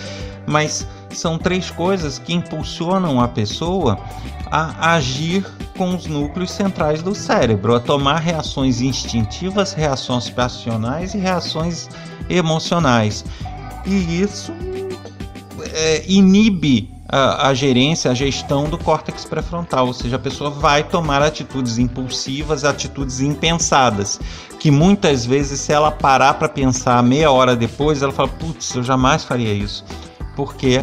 mas 0.47 0.87
são 1.11 1.37
três 1.37 1.71
coisas 1.71 2.19
que 2.19 2.33
impulsionam 2.33 3.21
a 3.21 3.26
pessoa 3.26 3.99
a 4.50 4.95
agir 4.95 5.45
com 5.76 5.95
os 5.95 6.07
núcleos 6.07 6.50
centrais 6.50 7.02
do 7.02 7.14
cérebro, 7.14 7.75
a 7.75 7.80
tomar 7.80 8.19
reações 8.19 8.80
instintivas, 8.80 9.73
reações 9.73 10.30
passionais 10.30 11.14
e 11.14 11.19
reações 11.19 11.88
emocionais. 12.28 13.25
E 13.87 14.21
isso 14.21 14.52
é, 15.73 16.04
inibe 16.07 17.00
a, 17.10 17.52
gerência, 17.52 18.10
a 18.10 18.14
gestão 18.14 18.64
do 18.64 18.78
córtex 18.78 19.24
pré-frontal, 19.24 19.88
ou 19.88 19.92
seja, 19.92 20.16
a 20.16 20.18
pessoa 20.18 20.48
vai 20.48 20.84
tomar 20.84 21.20
atitudes 21.22 21.76
impulsivas, 21.76 22.64
atitudes 22.64 23.20
impensadas, 23.20 24.20
que 24.60 24.70
muitas 24.70 25.26
vezes, 25.26 25.60
se 25.60 25.72
ela 25.72 25.90
parar 25.90 26.34
para 26.34 26.48
pensar 26.48 27.02
meia 27.02 27.30
hora 27.30 27.56
depois, 27.56 28.00
ela 28.02 28.12
fala: 28.12 28.28
putz, 28.28 28.74
eu 28.76 28.82
jamais 28.82 29.24
faria 29.24 29.52
isso, 29.52 29.84
porque 30.36 30.82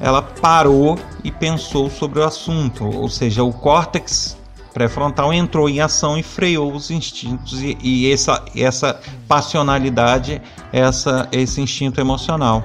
ela 0.00 0.22
parou 0.22 0.98
e 1.22 1.30
pensou 1.30 1.90
sobre 1.90 2.20
o 2.20 2.24
assunto, 2.24 2.84
ou 2.84 3.08
seja, 3.08 3.42
o 3.44 3.52
córtex 3.52 4.36
pré-frontal 4.72 5.32
entrou 5.32 5.68
em 5.68 5.80
ação 5.80 6.18
e 6.18 6.22
freou 6.22 6.72
os 6.72 6.90
instintos 6.90 7.62
e, 7.62 7.78
e 7.82 8.12
essa, 8.12 8.44
essa 8.54 9.00
passionalidade, 9.26 10.40
essa, 10.72 11.28
esse 11.32 11.60
instinto 11.60 11.98
emocional. 11.98 12.62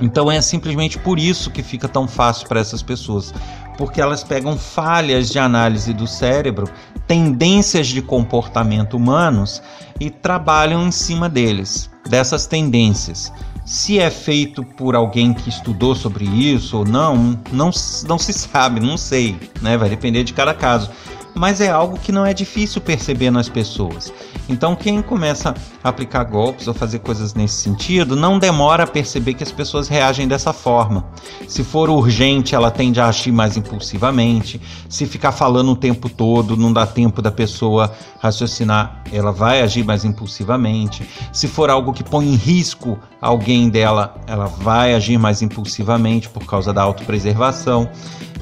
Então 0.00 0.30
é 0.30 0.40
simplesmente 0.40 0.98
por 0.98 1.18
isso 1.18 1.50
que 1.50 1.62
fica 1.62 1.88
tão 1.88 2.08
fácil 2.08 2.48
para 2.48 2.60
essas 2.60 2.82
pessoas, 2.82 3.32
porque 3.76 4.00
elas 4.00 4.24
pegam 4.24 4.56
falhas 4.56 5.30
de 5.30 5.38
análise 5.38 5.92
do 5.92 6.06
cérebro, 6.06 6.68
tendências 7.06 7.86
de 7.86 8.02
comportamento 8.02 8.96
humanos 8.96 9.62
e 10.00 10.10
trabalham 10.10 10.86
em 10.86 10.90
cima 10.90 11.28
deles, 11.28 11.90
dessas 12.08 12.46
tendências. 12.46 13.32
Se 13.64 13.98
é 13.98 14.10
feito 14.10 14.62
por 14.62 14.94
alguém 14.94 15.32
que 15.32 15.48
estudou 15.48 15.94
sobre 15.94 16.24
isso 16.24 16.78
ou 16.78 16.84
não, 16.84 17.38
não, 17.50 17.70
não 18.06 18.18
se 18.18 18.32
sabe, 18.32 18.78
não 18.78 18.98
sei, 18.98 19.38
né? 19.62 19.76
Vai 19.78 19.88
depender 19.88 20.22
de 20.22 20.34
cada 20.34 20.52
caso 20.52 20.90
mas 21.34 21.60
é 21.60 21.68
algo 21.68 21.98
que 21.98 22.12
não 22.12 22.24
é 22.24 22.32
difícil 22.32 22.80
perceber 22.80 23.30
nas 23.30 23.48
pessoas. 23.48 24.12
Então, 24.48 24.76
quem 24.76 25.02
começa 25.02 25.54
a 25.82 25.88
aplicar 25.88 26.24
golpes 26.24 26.68
ou 26.68 26.74
fazer 26.74 27.00
coisas 27.00 27.34
nesse 27.34 27.56
sentido, 27.56 28.14
não 28.14 28.38
demora 28.38 28.84
a 28.84 28.86
perceber 28.86 29.34
que 29.34 29.42
as 29.42 29.50
pessoas 29.50 29.88
reagem 29.88 30.28
dessa 30.28 30.52
forma. 30.52 31.06
Se 31.48 31.64
for 31.64 31.90
urgente, 31.90 32.54
ela 32.54 32.70
tende 32.70 33.00
a 33.00 33.08
agir 33.08 33.32
mais 33.32 33.56
impulsivamente. 33.56 34.60
Se 34.88 35.06
ficar 35.06 35.32
falando 35.32 35.72
o 35.72 35.76
tempo 35.76 36.08
todo, 36.08 36.56
não 36.56 36.72
dá 36.72 36.86
tempo 36.86 37.20
da 37.20 37.30
pessoa 37.30 37.92
raciocinar, 38.20 39.02
ela 39.12 39.32
vai 39.32 39.62
agir 39.62 39.84
mais 39.84 40.04
impulsivamente. 40.04 41.08
Se 41.32 41.48
for 41.48 41.70
algo 41.70 41.92
que 41.92 42.04
põe 42.04 42.26
em 42.26 42.36
risco 42.36 42.98
alguém 43.20 43.68
dela, 43.68 44.14
ela 44.26 44.46
vai 44.46 44.94
agir 44.94 45.18
mais 45.18 45.42
impulsivamente 45.42 46.28
por 46.28 46.44
causa 46.44 46.72
da 46.72 46.82
autopreservação 46.82 47.88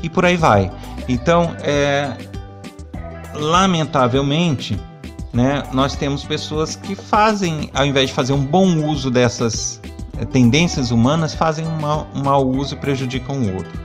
e 0.02 0.08
por 0.08 0.25
aí 0.25 0.37
vai. 0.37 0.70
Então, 1.08 1.54
é, 1.61 2.16
lamentavelmente, 3.34 4.78
né, 5.32 5.62
nós 5.72 5.96
temos 5.96 6.24
pessoas 6.24 6.76
que 6.76 6.94
fazem, 6.94 7.70
ao 7.72 7.86
invés 7.86 8.08
de 8.08 8.14
fazer 8.14 8.32
um 8.32 8.44
bom 8.44 8.86
uso 8.86 9.10
dessas 9.10 9.80
eh, 10.18 10.25
tendências 10.25 10.90
humanas, 10.90 11.34
fazem 11.34 11.66
um 11.66 11.80
mau, 11.80 12.06
um 12.14 12.23
mau 12.23 12.47
uso 12.47 12.75
e 12.75 12.78
prejudicam 12.78 13.36
o 13.36 13.56
outro. 13.56 13.82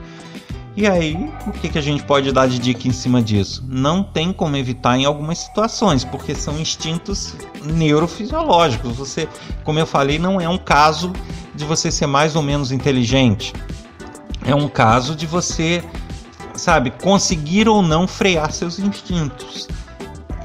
E 0.76 0.86
aí, 0.86 1.28
o 1.44 1.50
que, 1.50 1.68
que 1.68 1.76
a 1.76 1.82
gente 1.82 2.04
pode 2.04 2.30
dar 2.30 2.46
de 2.46 2.56
dica 2.56 2.86
em 2.86 2.92
cima 2.92 3.20
disso? 3.20 3.64
Não 3.66 4.00
tem 4.00 4.32
como 4.32 4.56
evitar 4.56 4.96
em 4.96 5.04
algumas 5.04 5.38
situações, 5.38 6.04
porque 6.04 6.36
são 6.36 6.56
instintos 6.56 7.34
neurofisiológicos. 7.64 8.96
Você, 8.96 9.28
como 9.64 9.80
eu 9.80 9.86
falei, 9.86 10.20
não 10.20 10.40
é 10.40 10.48
um 10.48 10.56
caso 10.56 11.12
de 11.52 11.64
você 11.64 11.90
ser 11.90 12.06
mais 12.06 12.36
ou 12.36 12.42
menos 12.42 12.70
inteligente. 12.70 13.52
É 14.46 14.54
um 14.54 14.68
caso 14.68 15.16
de 15.16 15.26
você 15.26 15.82
sabe, 16.58 16.90
conseguir 16.90 17.68
ou 17.68 17.82
não 17.82 18.06
frear 18.06 18.52
seus 18.52 18.78
instintos. 18.78 19.68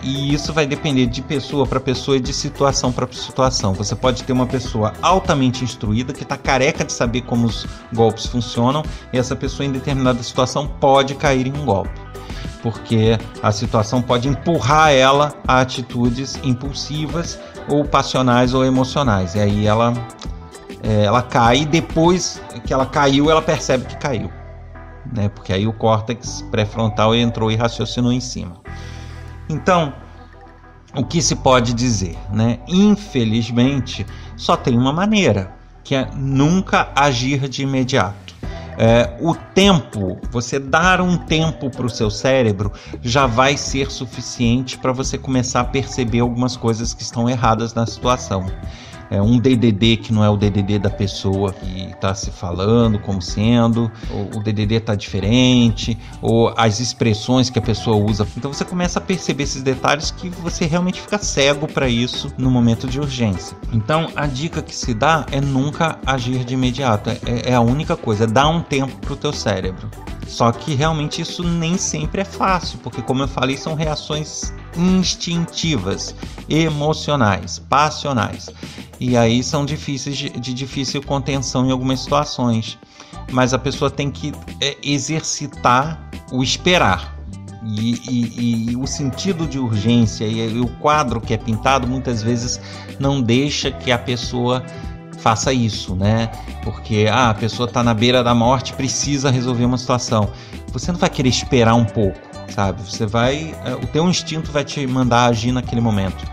E 0.04 0.34
isso 0.34 0.52
vai 0.52 0.65
depender 0.65 1.06
de 1.06 1.21
pessoa 1.21 1.65
para 1.65 1.80
pessoa 1.80 2.17
e 2.17 2.19
de 2.19 2.34
situação 2.34 2.91
para 2.91 3.08
situação. 3.13 3.73
Você 3.73 3.95
pode 3.95 4.23
ter 4.23 4.34
uma 4.34 4.45
pessoa 4.45 4.91
altamente 5.02 5.63
instruída 5.63 6.12
que 6.12 6.23
está 6.23 6.36
careca 6.36 6.84
de 6.84 6.91
saber 6.91 7.21
como 7.21 7.47
os 7.47 7.65
golpes 7.93 8.26
funcionam, 8.26 8.84
e 9.13 9.17
essa 9.17 9.34
pessoa 9.34 9.65
em 9.65 9.71
determinada 9.71 10.21
situação 10.21 10.67
pode 10.67 11.15
cair 11.15 11.47
em 11.47 11.54
um 11.54 11.63
golpe. 11.63 12.02
Porque 12.62 13.17
a 13.41 13.52
situação 13.52 14.02
pode 14.02 14.28
empurrar 14.28 14.91
ela 14.91 15.34
a 15.47 15.62
atitudes 15.62 16.38
impulsivas 16.43 17.39
ou 17.69 17.86
passionais 17.86 18.54
ou 18.54 18.65
emocionais. 18.65 19.36
E 19.36 19.39
aí 19.39 19.65
ela, 19.65 19.93
é, 20.82 21.06
ela 21.06 21.21
cai 21.21 21.60
e 21.60 21.65
depois 21.65 22.41
que 22.65 22.73
ela 22.73 22.86
caiu, 22.86 23.30
ela 23.30 23.41
percebe 23.41 23.86
que 23.86 23.95
caiu 23.97 24.30
né? 25.11 25.29
Porque 25.29 25.51
aí 25.51 25.67
o 25.67 25.73
córtex 25.73 26.41
pré-frontal 26.51 27.15
entrou 27.15 27.51
e 27.51 27.55
raciocinou 27.55 28.11
em 28.11 28.19
cima. 28.19 28.61
Então, 29.49 29.93
o 30.95 31.03
que 31.03 31.21
se 31.21 31.35
pode 31.35 31.73
dizer, 31.73 32.17
né? 32.31 32.59
Infelizmente, 32.67 34.05
só 34.35 34.55
tem 34.55 34.77
uma 34.77 34.93
maneira, 34.93 35.51
que 35.83 35.95
é 35.95 36.07
nunca 36.15 36.89
agir 36.95 37.49
de 37.49 37.63
imediato. 37.63 38.33
É, 38.77 39.17
o 39.21 39.35
tempo, 39.35 40.17
você 40.31 40.57
dar 40.57 40.99
um 40.99 41.15
tempo 41.15 41.69
para 41.69 41.85
o 41.85 41.89
seu 41.89 42.09
cérebro 42.09 42.71
já 43.03 43.27
vai 43.27 43.55
ser 43.55 43.91
suficiente 43.91 44.79
para 44.79 44.91
você 44.91 45.15
começar 45.15 45.61
a 45.61 45.65
perceber 45.65 46.21
algumas 46.21 46.57
coisas 46.57 46.91
que 46.91 47.03
estão 47.03 47.29
erradas 47.29 47.75
na 47.75 47.85
situação 47.85 48.47
é, 49.09 49.21
um 49.21 49.37
DDD 49.37 49.97
que 49.97 50.13
não 50.13 50.23
é 50.23 50.29
o 50.29 50.37
DDD 50.37 50.79
da 50.79 50.89
pessoa 50.89 51.53
que 51.53 51.85
está 51.85 52.13
se 52.15 52.31
falando 52.31 52.99
como 52.99 53.21
sendo, 53.21 53.91
ou 54.11 54.39
o 54.39 54.43
DDD 54.43 54.75
está 54.75 54.95
diferente, 54.95 55.97
ou 56.21 56.53
as 56.57 56.79
expressões 56.79 57.49
que 57.49 57.59
a 57.59 57.61
pessoa 57.61 57.97
usa. 57.97 58.27
Então 58.37 58.51
você 58.51 58.65
começa 58.65 58.99
a 58.99 59.01
perceber 59.01 59.43
esses 59.43 59.61
detalhes 59.61 60.11
que 60.11 60.29
você 60.29 60.65
realmente 60.65 61.01
fica 61.01 61.17
cego 61.17 61.67
para 61.67 61.87
isso 61.87 62.33
no 62.37 62.49
momento 62.49 62.87
de 62.87 62.99
urgência. 62.99 63.55
Então 63.71 64.09
a 64.15 64.25
dica 64.27 64.61
que 64.61 64.75
se 64.75 64.93
dá 64.93 65.25
é 65.31 65.39
nunca 65.39 65.99
agir 66.05 66.43
de 66.43 66.53
imediato. 66.53 67.09
É, 67.09 67.51
é 67.51 67.53
a 67.53 67.61
única 67.61 67.95
coisa, 67.95 68.23
é 68.25 68.27
dar 68.27 68.47
um 68.47 68.61
tempo 68.61 68.95
para 68.97 69.13
o 69.13 69.17
teu 69.17 69.33
cérebro. 69.33 69.89
Só 70.27 70.51
que 70.51 70.73
realmente 70.73 71.21
isso 71.21 71.43
nem 71.43 71.77
sempre 71.77 72.21
é 72.21 72.25
fácil, 72.25 72.79
porque 72.79 73.01
como 73.01 73.23
eu 73.23 73.27
falei, 73.27 73.57
são 73.57 73.75
reações 73.75 74.53
instintivas, 74.77 76.15
emocionais, 76.49 77.59
passionais 77.59 78.49
e 78.99 79.17
aí 79.17 79.43
são 79.43 79.65
difíceis 79.65 80.17
de, 80.17 80.29
de 80.29 80.53
difícil 80.53 81.01
contenção 81.01 81.65
em 81.65 81.71
algumas 81.71 81.99
situações. 81.99 82.77
Mas 83.33 83.53
a 83.53 83.59
pessoa 83.59 83.91
tem 83.91 84.09
que 84.09 84.31
é, 84.62 84.77
exercitar 84.81 86.09
o 86.31 86.41
esperar. 86.41 87.13
E, 87.65 87.95
e, 88.09 88.71
e, 88.71 88.75
o 88.77 88.88
sentido 88.88 89.45
de 89.47 89.59
urgência 89.59 90.25
e, 90.25 90.53
e 90.53 90.59
o 90.59 90.67
quadro 90.79 91.19
que 91.19 91.33
é 91.33 91.38
pintado 91.38 91.86
muitas 91.86 92.21
vezes 92.21 92.59
não 92.99 93.21
deixa 93.21 93.71
que 93.71 93.91
a 93.91 93.97
pessoa 93.97 94.63
faça 95.17 95.51
isso, 95.53 95.95
né? 95.95 96.29
Porque 96.63 97.07
ah, 97.09 97.29
a 97.29 97.33
pessoa 97.33 97.67
está 97.67 97.81
na 97.81 97.93
beira 97.93 98.23
da 98.23 98.33
morte, 98.33 98.73
precisa 98.73 99.31
resolver 99.31 99.63
uma 99.65 99.77
situação. 99.77 100.29
Você 100.73 100.91
não 100.91 100.99
vai 100.99 101.09
querer 101.09 101.29
esperar 101.29 101.75
um 101.75 101.86
pouco, 101.86 102.19
sabe? 102.53 102.81
Você 102.81 103.05
vai, 103.05 103.55
é, 103.65 103.73
o 103.73 103.87
teu 103.87 104.07
instinto 104.07 104.51
vai 104.51 104.63
te 104.63 104.85
mandar 104.85 105.25
agir 105.25 105.51
naquele 105.51 105.81
momento. 105.81 106.23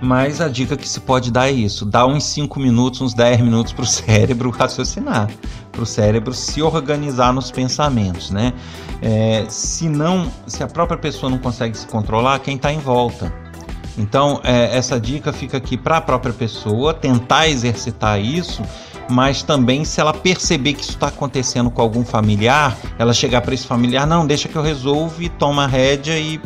Mas 0.00 0.40
a 0.40 0.48
dica 0.48 0.76
que 0.76 0.88
se 0.88 1.00
pode 1.00 1.30
dar 1.30 1.48
é 1.48 1.52
isso: 1.52 1.84
dá 1.84 2.06
uns 2.06 2.24
5 2.24 2.60
minutos, 2.60 3.00
uns 3.00 3.14
10 3.14 3.40
minutos 3.40 3.72
para 3.72 3.84
o 3.84 3.86
cérebro 3.86 4.50
raciocinar, 4.50 5.30
para 5.72 5.82
o 5.82 5.86
cérebro 5.86 6.32
se 6.34 6.62
organizar 6.62 7.32
nos 7.32 7.50
pensamentos, 7.50 8.30
né? 8.30 8.52
É, 9.00 9.44
se 9.48 9.88
não, 9.88 10.30
se 10.46 10.62
a 10.62 10.66
própria 10.66 10.98
pessoa 10.98 11.30
não 11.30 11.38
consegue 11.38 11.76
se 11.76 11.86
controlar, 11.86 12.38
quem 12.40 12.56
está 12.56 12.72
em 12.72 12.78
volta. 12.78 13.32
Então, 13.96 14.40
é, 14.42 14.76
essa 14.76 14.98
dica 14.98 15.32
fica 15.32 15.56
aqui 15.56 15.76
para 15.76 15.98
a 15.98 16.00
própria 16.00 16.32
pessoa 16.32 16.92
tentar 16.92 17.48
exercitar 17.48 18.20
isso, 18.20 18.62
mas 19.08 19.42
também 19.42 19.84
se 19.84 20.00
ela 20.00 20.12
perceber 20.12 20.74
que 20.74 20.82
isso 20.82 20.92
está 20.92 21.08
acontecendo 21.08 21.70
com 21.70 21.82
algum 21.82 22.04
familiar, 22.04 22.76
ela 22.98 23.12
chegar 23.12 23.40
para 23.40 23.54
esse 23.54 23.66
familiar, 23.66 24.06
não, 24.06 24.26
deixa 24.26 24.48
que 24.48 24.56
eu 24.56 24.62
resolvo 24.62 25.22
e 25.22 25.28
toma 25.28 25.64
a 25.64 25.66
rédea 25.66 26.18
e 26.18 26.40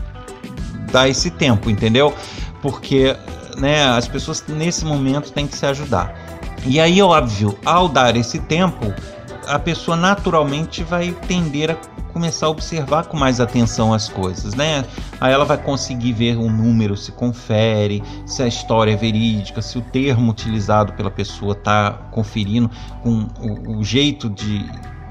dá 0.91 1.09
esse 1.09 1.31
tempo, 1.31 1.71
entendeu? 1.71 2.15
Porque 2.63 3.17
né, 3.57 3.85
as 3.85 4.09
pessoas 4.09 4.45
nesse 4.49 4.85
momento 4.85 5.33
têm 5.33 5.47
que 5.47 5.57
se 5.57 5.67
ajudar. 5.67 6.15
E 6.67 6.81
aí, 6.81 7.01
óbvio, 7.01 7.59
ao 7.65 7.89
dar 7.89 8.17
esse 8.17 8.39
tempo, 8.41 8.93
a 9.47 9.59
pessoa 9.59 9.97
naturalmente 9.97 10.83
vai 10.83 11.13
tender 11.27 11.71
a 11.71 11.77
começar 12.19 12.47
a 12.47 12.51
observar 12.51 13.07
com 13.07 13.17
mais 13.17 13.41
atenção 13.41 13.95
as 13.95 14.09
coisas, 14.09 14.53
né? 14.53 14.85
Aí 15.21 15.33
ela 15.33 15.45
vai 15.45 15.57
conseguir 15.57 16.13
ver 16.13 16.37
o 16.37 16.51
número 16.51 16.97
se 16.97 17.13
confere, 17.13 18.03
se 18.27 18.43
a 18.43 18.47
história 18.49 18.91
é 18.91 18.97
verídica, 18.97 19.63
se 19.63 19.79
o 19.79 19.81
termo 19.81 20.33
utilizado 20.33 20.95
pela 20.95 21.13
pessoa 21.13 21.53
está 21.53 21.93
conferindo 22.11 22.69
com 23.05 23.29
o, 23.41 23.79
o 23.79 23.85
jeito 23.85 24.29
de 24.29 24.69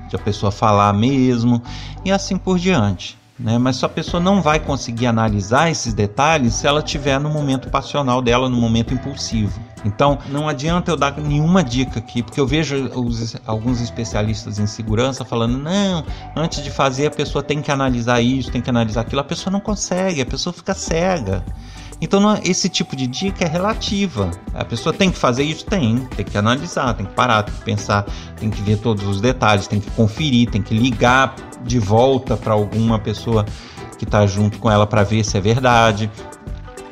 de 0.08 0.16
a 0.16 0.20
pessoa 0.20 0.52
falar 0.54 0.94
mesmo 0.94 1.62
e 2.06 2.12
assim 2.12 2.38
por 2.38 2.58
diante. 2.58 3.18
Né? 3.40 3.58
Mas 3.60 3.84
a 3.84 3.90
pessoa 3.90 4.22
não 4.22 4.42
vai 4.42 4.60
conseguir 4.60 5.06
analisar 5.06 5.70
esses 5.70 5.94
detalhes 5.94 6.56
se 6.56 6.66
ela 6.66 6.80
estiver 6.80 7.20
no 7.20 7.30
momento 7.30 7.70
passional 7.70 8.20
dela, 8.22 8.50
no 8.50 8.58
momento 8.58 8.94
impulsivo. 8.94 9.60
Então, 9.86 10.18
não 10.30 10.50
adianta 10.50 10.90
eu 10.90 10.98
dar 10.98 11.16
nenhuma 11.18 11.64
dica 11.64 12.00
aqui, 12.00 12.24
porque 12.24 12.40
eu 12.40 12.48
vejo 12.48 12.90
os, 12.96 13.36
alguns 13.46 13.80
especialistas 13.80 14.58
em 14.58 14.66
segurança 14.66 15.24
falando: 15.24 15.58
não, 15.58 16.04
antes 16.36 16.64
de 16.64 16.72
fazer 16.72 17.08
a 17.08 17.12
pessoa 17.12 17.44
tem 17.44 17.62
que 17.62 17.72
analisar 17.72 18.20
isso, 18.22 18.52
tem 18.52 18.62
que 18.62 18.70
analisar 18.70 19.02
aquilo. 19.02 19.22
A 19.22 19.24
pessoa 19.24 19.52
não 19.52 19.60
consegue, 19.60 20.20
a 20.20 20.26
pessoa 20.26 20.52
fica 20.52 20.74
cega. 20.74 21.46
Então, 22.00 22.20
não, 22.20 22.40
esse 22.44 22.70
tipo 22.70 22.96
de 22.96 23.08
dica 23.08 23.44
é 23.44 23.48
relativa. 23.48 24.30
A 24.54 24.64
pessoa 24.64 24.94
tem 24.94 25.10
que 25.12 25.18
fazer 25.18 25.44
isso? 25.44 25.66
Tem. 25.66 25.98
Tem 26.16 26.26
que 26.26 26.38
analisar, 26.38 26.94
tem 26.94 27.06
que 27.06 27.14
parar, 27.14 27.44
tem 27.44 27.54
que 27.54 27.62
pensar, 27.62 28.06
tem 28.40 28.50
que 28.50 28.62
ver 28.62 28.78
todos 28.78 29.06
os 29.08 29.20
detalhes, 29.20 29.68
tem 29.68 29.80
que 29.80 29.90
conferir, 29.92 30.50
tem 30.50 30.62
que 30.62 30.78
ligar 30.78 31.36
de 31.64 31.80
volta 31.80 32.38
para 32.38 32.54
alguma 32.54 33.00
pessoa 33.00 33.46
que 33.98 34.04
está 34.04 34.26
junto 34.26 34.60
com 34.60 34.70
ela 34.70 34.86
para 34.86 35.04
ver 35.04 35.24
se 35.24 35.38
é 35.38 35.42
verdade. 35.42 36.10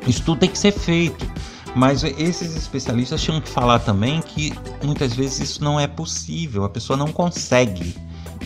Isso 0.06 0.22
tudo 0.22 0.40
tem 0.40 0.50
que 0.50 0.58
ser 0.58 0.72
feito. 0.72 1.26
Mas 1.74 2.02
esses 2.02 2.56
especialistas 2.56 3.22
tinham 3.22 3.40
que 3.40 3.50
falar 3.50 3.80
também 3.80 4.22
que 4.22 4.52
muitas 4.82 5.12
vezes 5.12 5.50
isso 5.50 5.62
não 5.62 5.78
é 5.78 5.86
possível, 5.86 6.64
a 6.64 6.70
pessoa 6.70 6.96
não 6.96 7.08
consegue. 7.08 7.94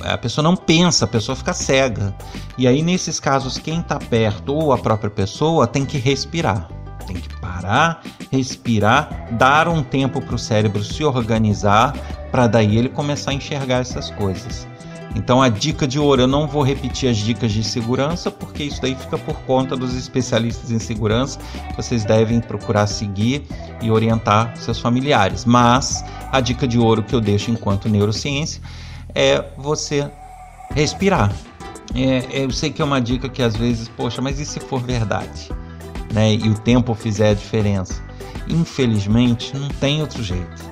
A 0.02 0.18
pessoa 0.18 0.42
não 0.42 0.56
pensa, 0.56 1.04
a 1.04 1.08
pessoa 1.08 1.36
fica 1.36 1.52
cega. 1.52 2.14
E 2.58 2.66
aí, 2.66 2.82
nesses 2.82 3.20
casos, 3.20 3.58
quem 3.58 3.80
está 3.80 3.98
perto 3.98 4.54
ou 4.54 4.72
a 4.72 4.78
própria 4.78 5.10
pessoa 5.10 5.66
tem 5.66 5.84
que 5.84 5.98
respirar. 5.98 6.68
Tem 7.06 7.16
que 7.16 7.28
parar, 7.36 8.02
respirar, 8.32 9.28
dar 9.32 9.68
um 9.68 9.82
tempo 9.82 10.20
para 10.20 10.34
o 10.34 10.38
cérebro 10.38 10.82
se 10.82 11.04
organizar, 11.04 11.94
para 12.32 12.46
daí 12.46 12.76
ele 12.76 12.88
começar 12.88 13.30
a 13.30 13.34
enxergar 13.34 13.78
essas 13.78 14.10
coisas. 14.10 14.66
Então 15.14 15.42
a 15.42 15.48
dica 15.48 15.86
de 15.86 15.98
ouro, 15.98 16.22
eu 16.22 16.26
não 16.26 16.46
vou 16.46 16.62
repetir 16.62 17.10
as 17.10 17.16
dicas 17.16 17.52
de 17.52 17.64
segurança, 17.64 18.30
porque 18.30 18.64
isso 18.64 18.80
daí 18.80 18.94
fica 18.94 19.18
por 19.18 19.34
conta 19.42 19.76
dos 19.76 19.96
especialistas 19.96 20.70
em 20.70 20.78
segurança. 20.78 21.38
Vocês 21.76 22.04
devem 22.04 22.40
procurar 22.40 22.86
seguir 22.86 23.44
e 23.82 23.90
orientar 23.90 24.56
seus 24.56 24.78
familiares. 24.78 25.44
Mas 25.44 26.04
a 26.30 26.40
dica 26.40 26.66
de 26.66 26.78
ouro 26.78 27.02
que 27.02 27.14
eu 27.14 27.20
deixo 27.20 27.50
enquanto 27.50 27.88
neurociência 27.88 28.62
é 29.14 29.44
você 29.58 30.08
respirar. 30.74 31.32
É, 31.94 32.44
eu 32.44 32.50
sei 32.52 32.70
que 32.70 32.80
é 32.80 32.84
uma 32.84 33.00
dica 33.00 33.28
que 33.28 33.42
às 33.42 33.56
vezes, 33.56 33.88
poxa, 33.88 34.22
mas 34.22 34.38
e 34.38 34.46
se 34.46 34.60
for 34.60 34.80
verdade? 34.80 35.50
Né? 36.12 36.34
E 36.34 36.48
o 36.48 36.54
tempo 36.54 36.94
fizer 36.94 37.30
a 37.30 37.34
diferença? 37.34 38.00
Infelizmente, 38.48 39.56
não 39.56 39.68
tem 39.68 40.00
outro 40.00 40.22
jeito. 40.22 40.70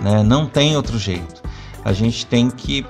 Né? 0.00 0.22
Não 0.22 0.46
tem 0.46 0.74
outro 0.74 0.98
jeito. 0.98 1.42
A 1.84 1.92
gente 1.92 2.24
tem 2.24 2.50
que 2.50 2.84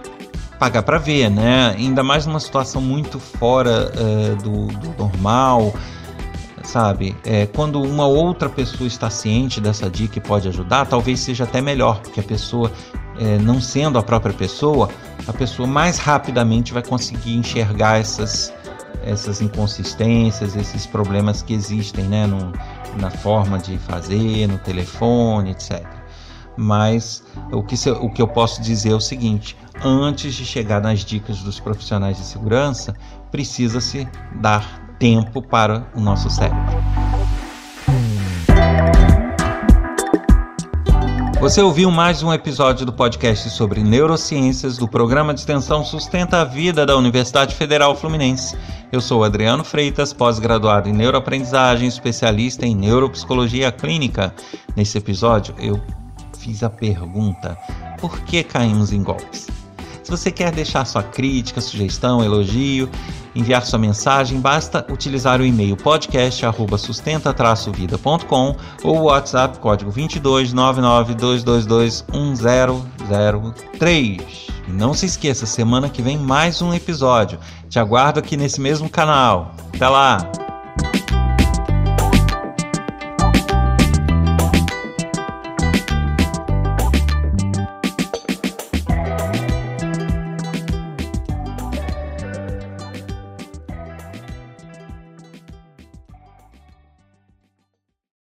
pagar 0.59 0.83
para 0.83 0.99
ver, 0.99 1.31
né? 1.31 1.75
Ainda 1.77 2.03
mais 2.03 2.27
numa 2.27 2.41
situação 2.41 2.81
muito 2.81 3.19
fora 3.19 3.91
uh, 3.93 4.37
do, 4.43 4.67
do, 4.67 4.95
normal, 4.99 5.75
sabe? 6.63 7.17
É, 7.25 7.47
quando 7.47 7.83
uma 7.83 8.07
outra 8.07 8.49
pessoa 8.49 8.87
está 8.87 9.11
ciente 9.11 9.61
dessa 9.61 9.91
dica 9.91 10.19
e 10.19 10.21
pode 10.21 10.49
ajudar, 10.49 10.87
talvez 10.87 11.21
seja 11.21 11.45
até 11.45 11.61
melhor, 11.61 12.01
porque 12.01 12.21
a 12.21 12.23
pessoa, 12.23 12.71
é, 13.19 13.39
não 13.39 13.61
sendo 13.61 13.99
a 13.99 14.03
própria 14.03 14.33
pessoa, 14.33 14.89
a 15.27 15.33
pessoa 15.33 15.67
mais 15.67 15.99
rapidamente 15.99 16.73
vai 16.73 16.83
conseguir 16.83 17.37
enxergar 17.37 17.99
essas, 17.99 18.53
essas 19.05 19.41
inconsistências, 19.41 20.57
esses 20.57 20.87
problemas 20.87 21.43
que 21.43 21.53
existem, 21.53 22.05
né? 22.05 22.27
No, 22.27 22.53
na 23.01 23.11
forma 23.11 23.59
de 23.59 23.77
fazer, 23.79 24.47
no 24.47 24.59
telefone, 24.59 25.51
etc. 25.51 25.85
Mas 26.57 27.25
o 27.53 27.63
que, 27.63 27.75
o 27.91 28.11
que 28.11 28.23
eu 28.23 28.29
posso 28.29 28.63
dizer 28.63 28.91
é 28.91 28.95
o 28.95 29.01
seguinte: 29.01 29.57
antes 29.83 30.35
de 30.35 30.45
chegar 30.45 30.81
nas 30.81 31.05
dicas 31.05 31.39
dos 31.41 31.59
profissionais 31.59 32.17
de 32.17 32.25
segurança, 32.25 32.95
precisa-se 33.31 34.09
dar 34.37 34.97
tempo 34.99 35.43
para 35.43 35.87
o 35.95 36.01
nosso 36.01 36.31
cérebro. 36.31 36.75
Você 41.45 41.61
ouviu 41.61 41.91
mais 41.91 42.23
um 42.23 42.33
episódio 42.33 42.87
do 42.87 42.93
podcast 42.93 43.51
sobre 43.51 43.83
neurociências 43.83 44.79
do 44.79 44.89
programa 44.89 45.35
de 45.35 45.41
extensão 45.41 45.85
Sustenta 45.85 46.41
a 46.41 46.45
Vida 46.45 46.87
da 46.87 46.97
Universidade 46.97 47.55
Federal 47.55 47.95
Fluminense. 47.95 48.57
Eu 48.91 48.99
sou 48.99 49.23
Adriano 49.23 49.63
Freitas, 49.63 50.11
pós-graduado 50.11 50.89
em 50.89 50.93
neuroaprendizagem, 50.95 51.87
especialista 51.87 52.65
em 52.65 52.75
neuropsicologia 52.75 53.71
clínica. 53.71 54.35
Nesse 54.75 54.97
episódio, 54.97 55.55
eu 55.59 55.79
fiz 56.45 56.63
a 56.63 56.71
pergunta: 56.71 57.59
por 57.99 58.21
que 58.21 58.45
caímos 58.45 58.93
em 58.93 59.03
golpes? 59.03 59.49
Se 60.03 60.11
você 60.11 60.31
quer 60.31 60.53
deixar 60.53 60.85
sua 60.85 61.03
crítica, 61.03 61.63
sugestão, 61.63 62.23
elogio, 62.23 62.91
enviar 63.35 63.65
sua 63.65 63.79
mensagem, 63.79 64.39
basta 64.39 64.87
utilizar 64.93 65.41
o 65.41 65.47
e-mail 65.47 65.79
podcast@sustenta-vida.com 65.79 68.57
ou 68.83 68.99
o 68.99 69.05
WhatsApp 69.05 69.59
código 69.61 69.91
22 69.91 70.53
1003. 70.53 72.05
E 74.69 74.73
não 74.73 74.93
se 74.93 75.07
esqueça, 75.07 75.47
semana 75.47 75.89
que 75.89 76.03
vem 76.03 76.19
mais 76.19 76.61
um 76.61 76.75
episódio. 76.75 77.39
Te 77.71 77.79
aguardo 77.79 78.21
aqui 78.21 78.37
nesse 78.37 78.61
mesmo 78.61 78.91
canal. 78.91 79.55
Até 79.75 79.89
lá! 79.89 80.44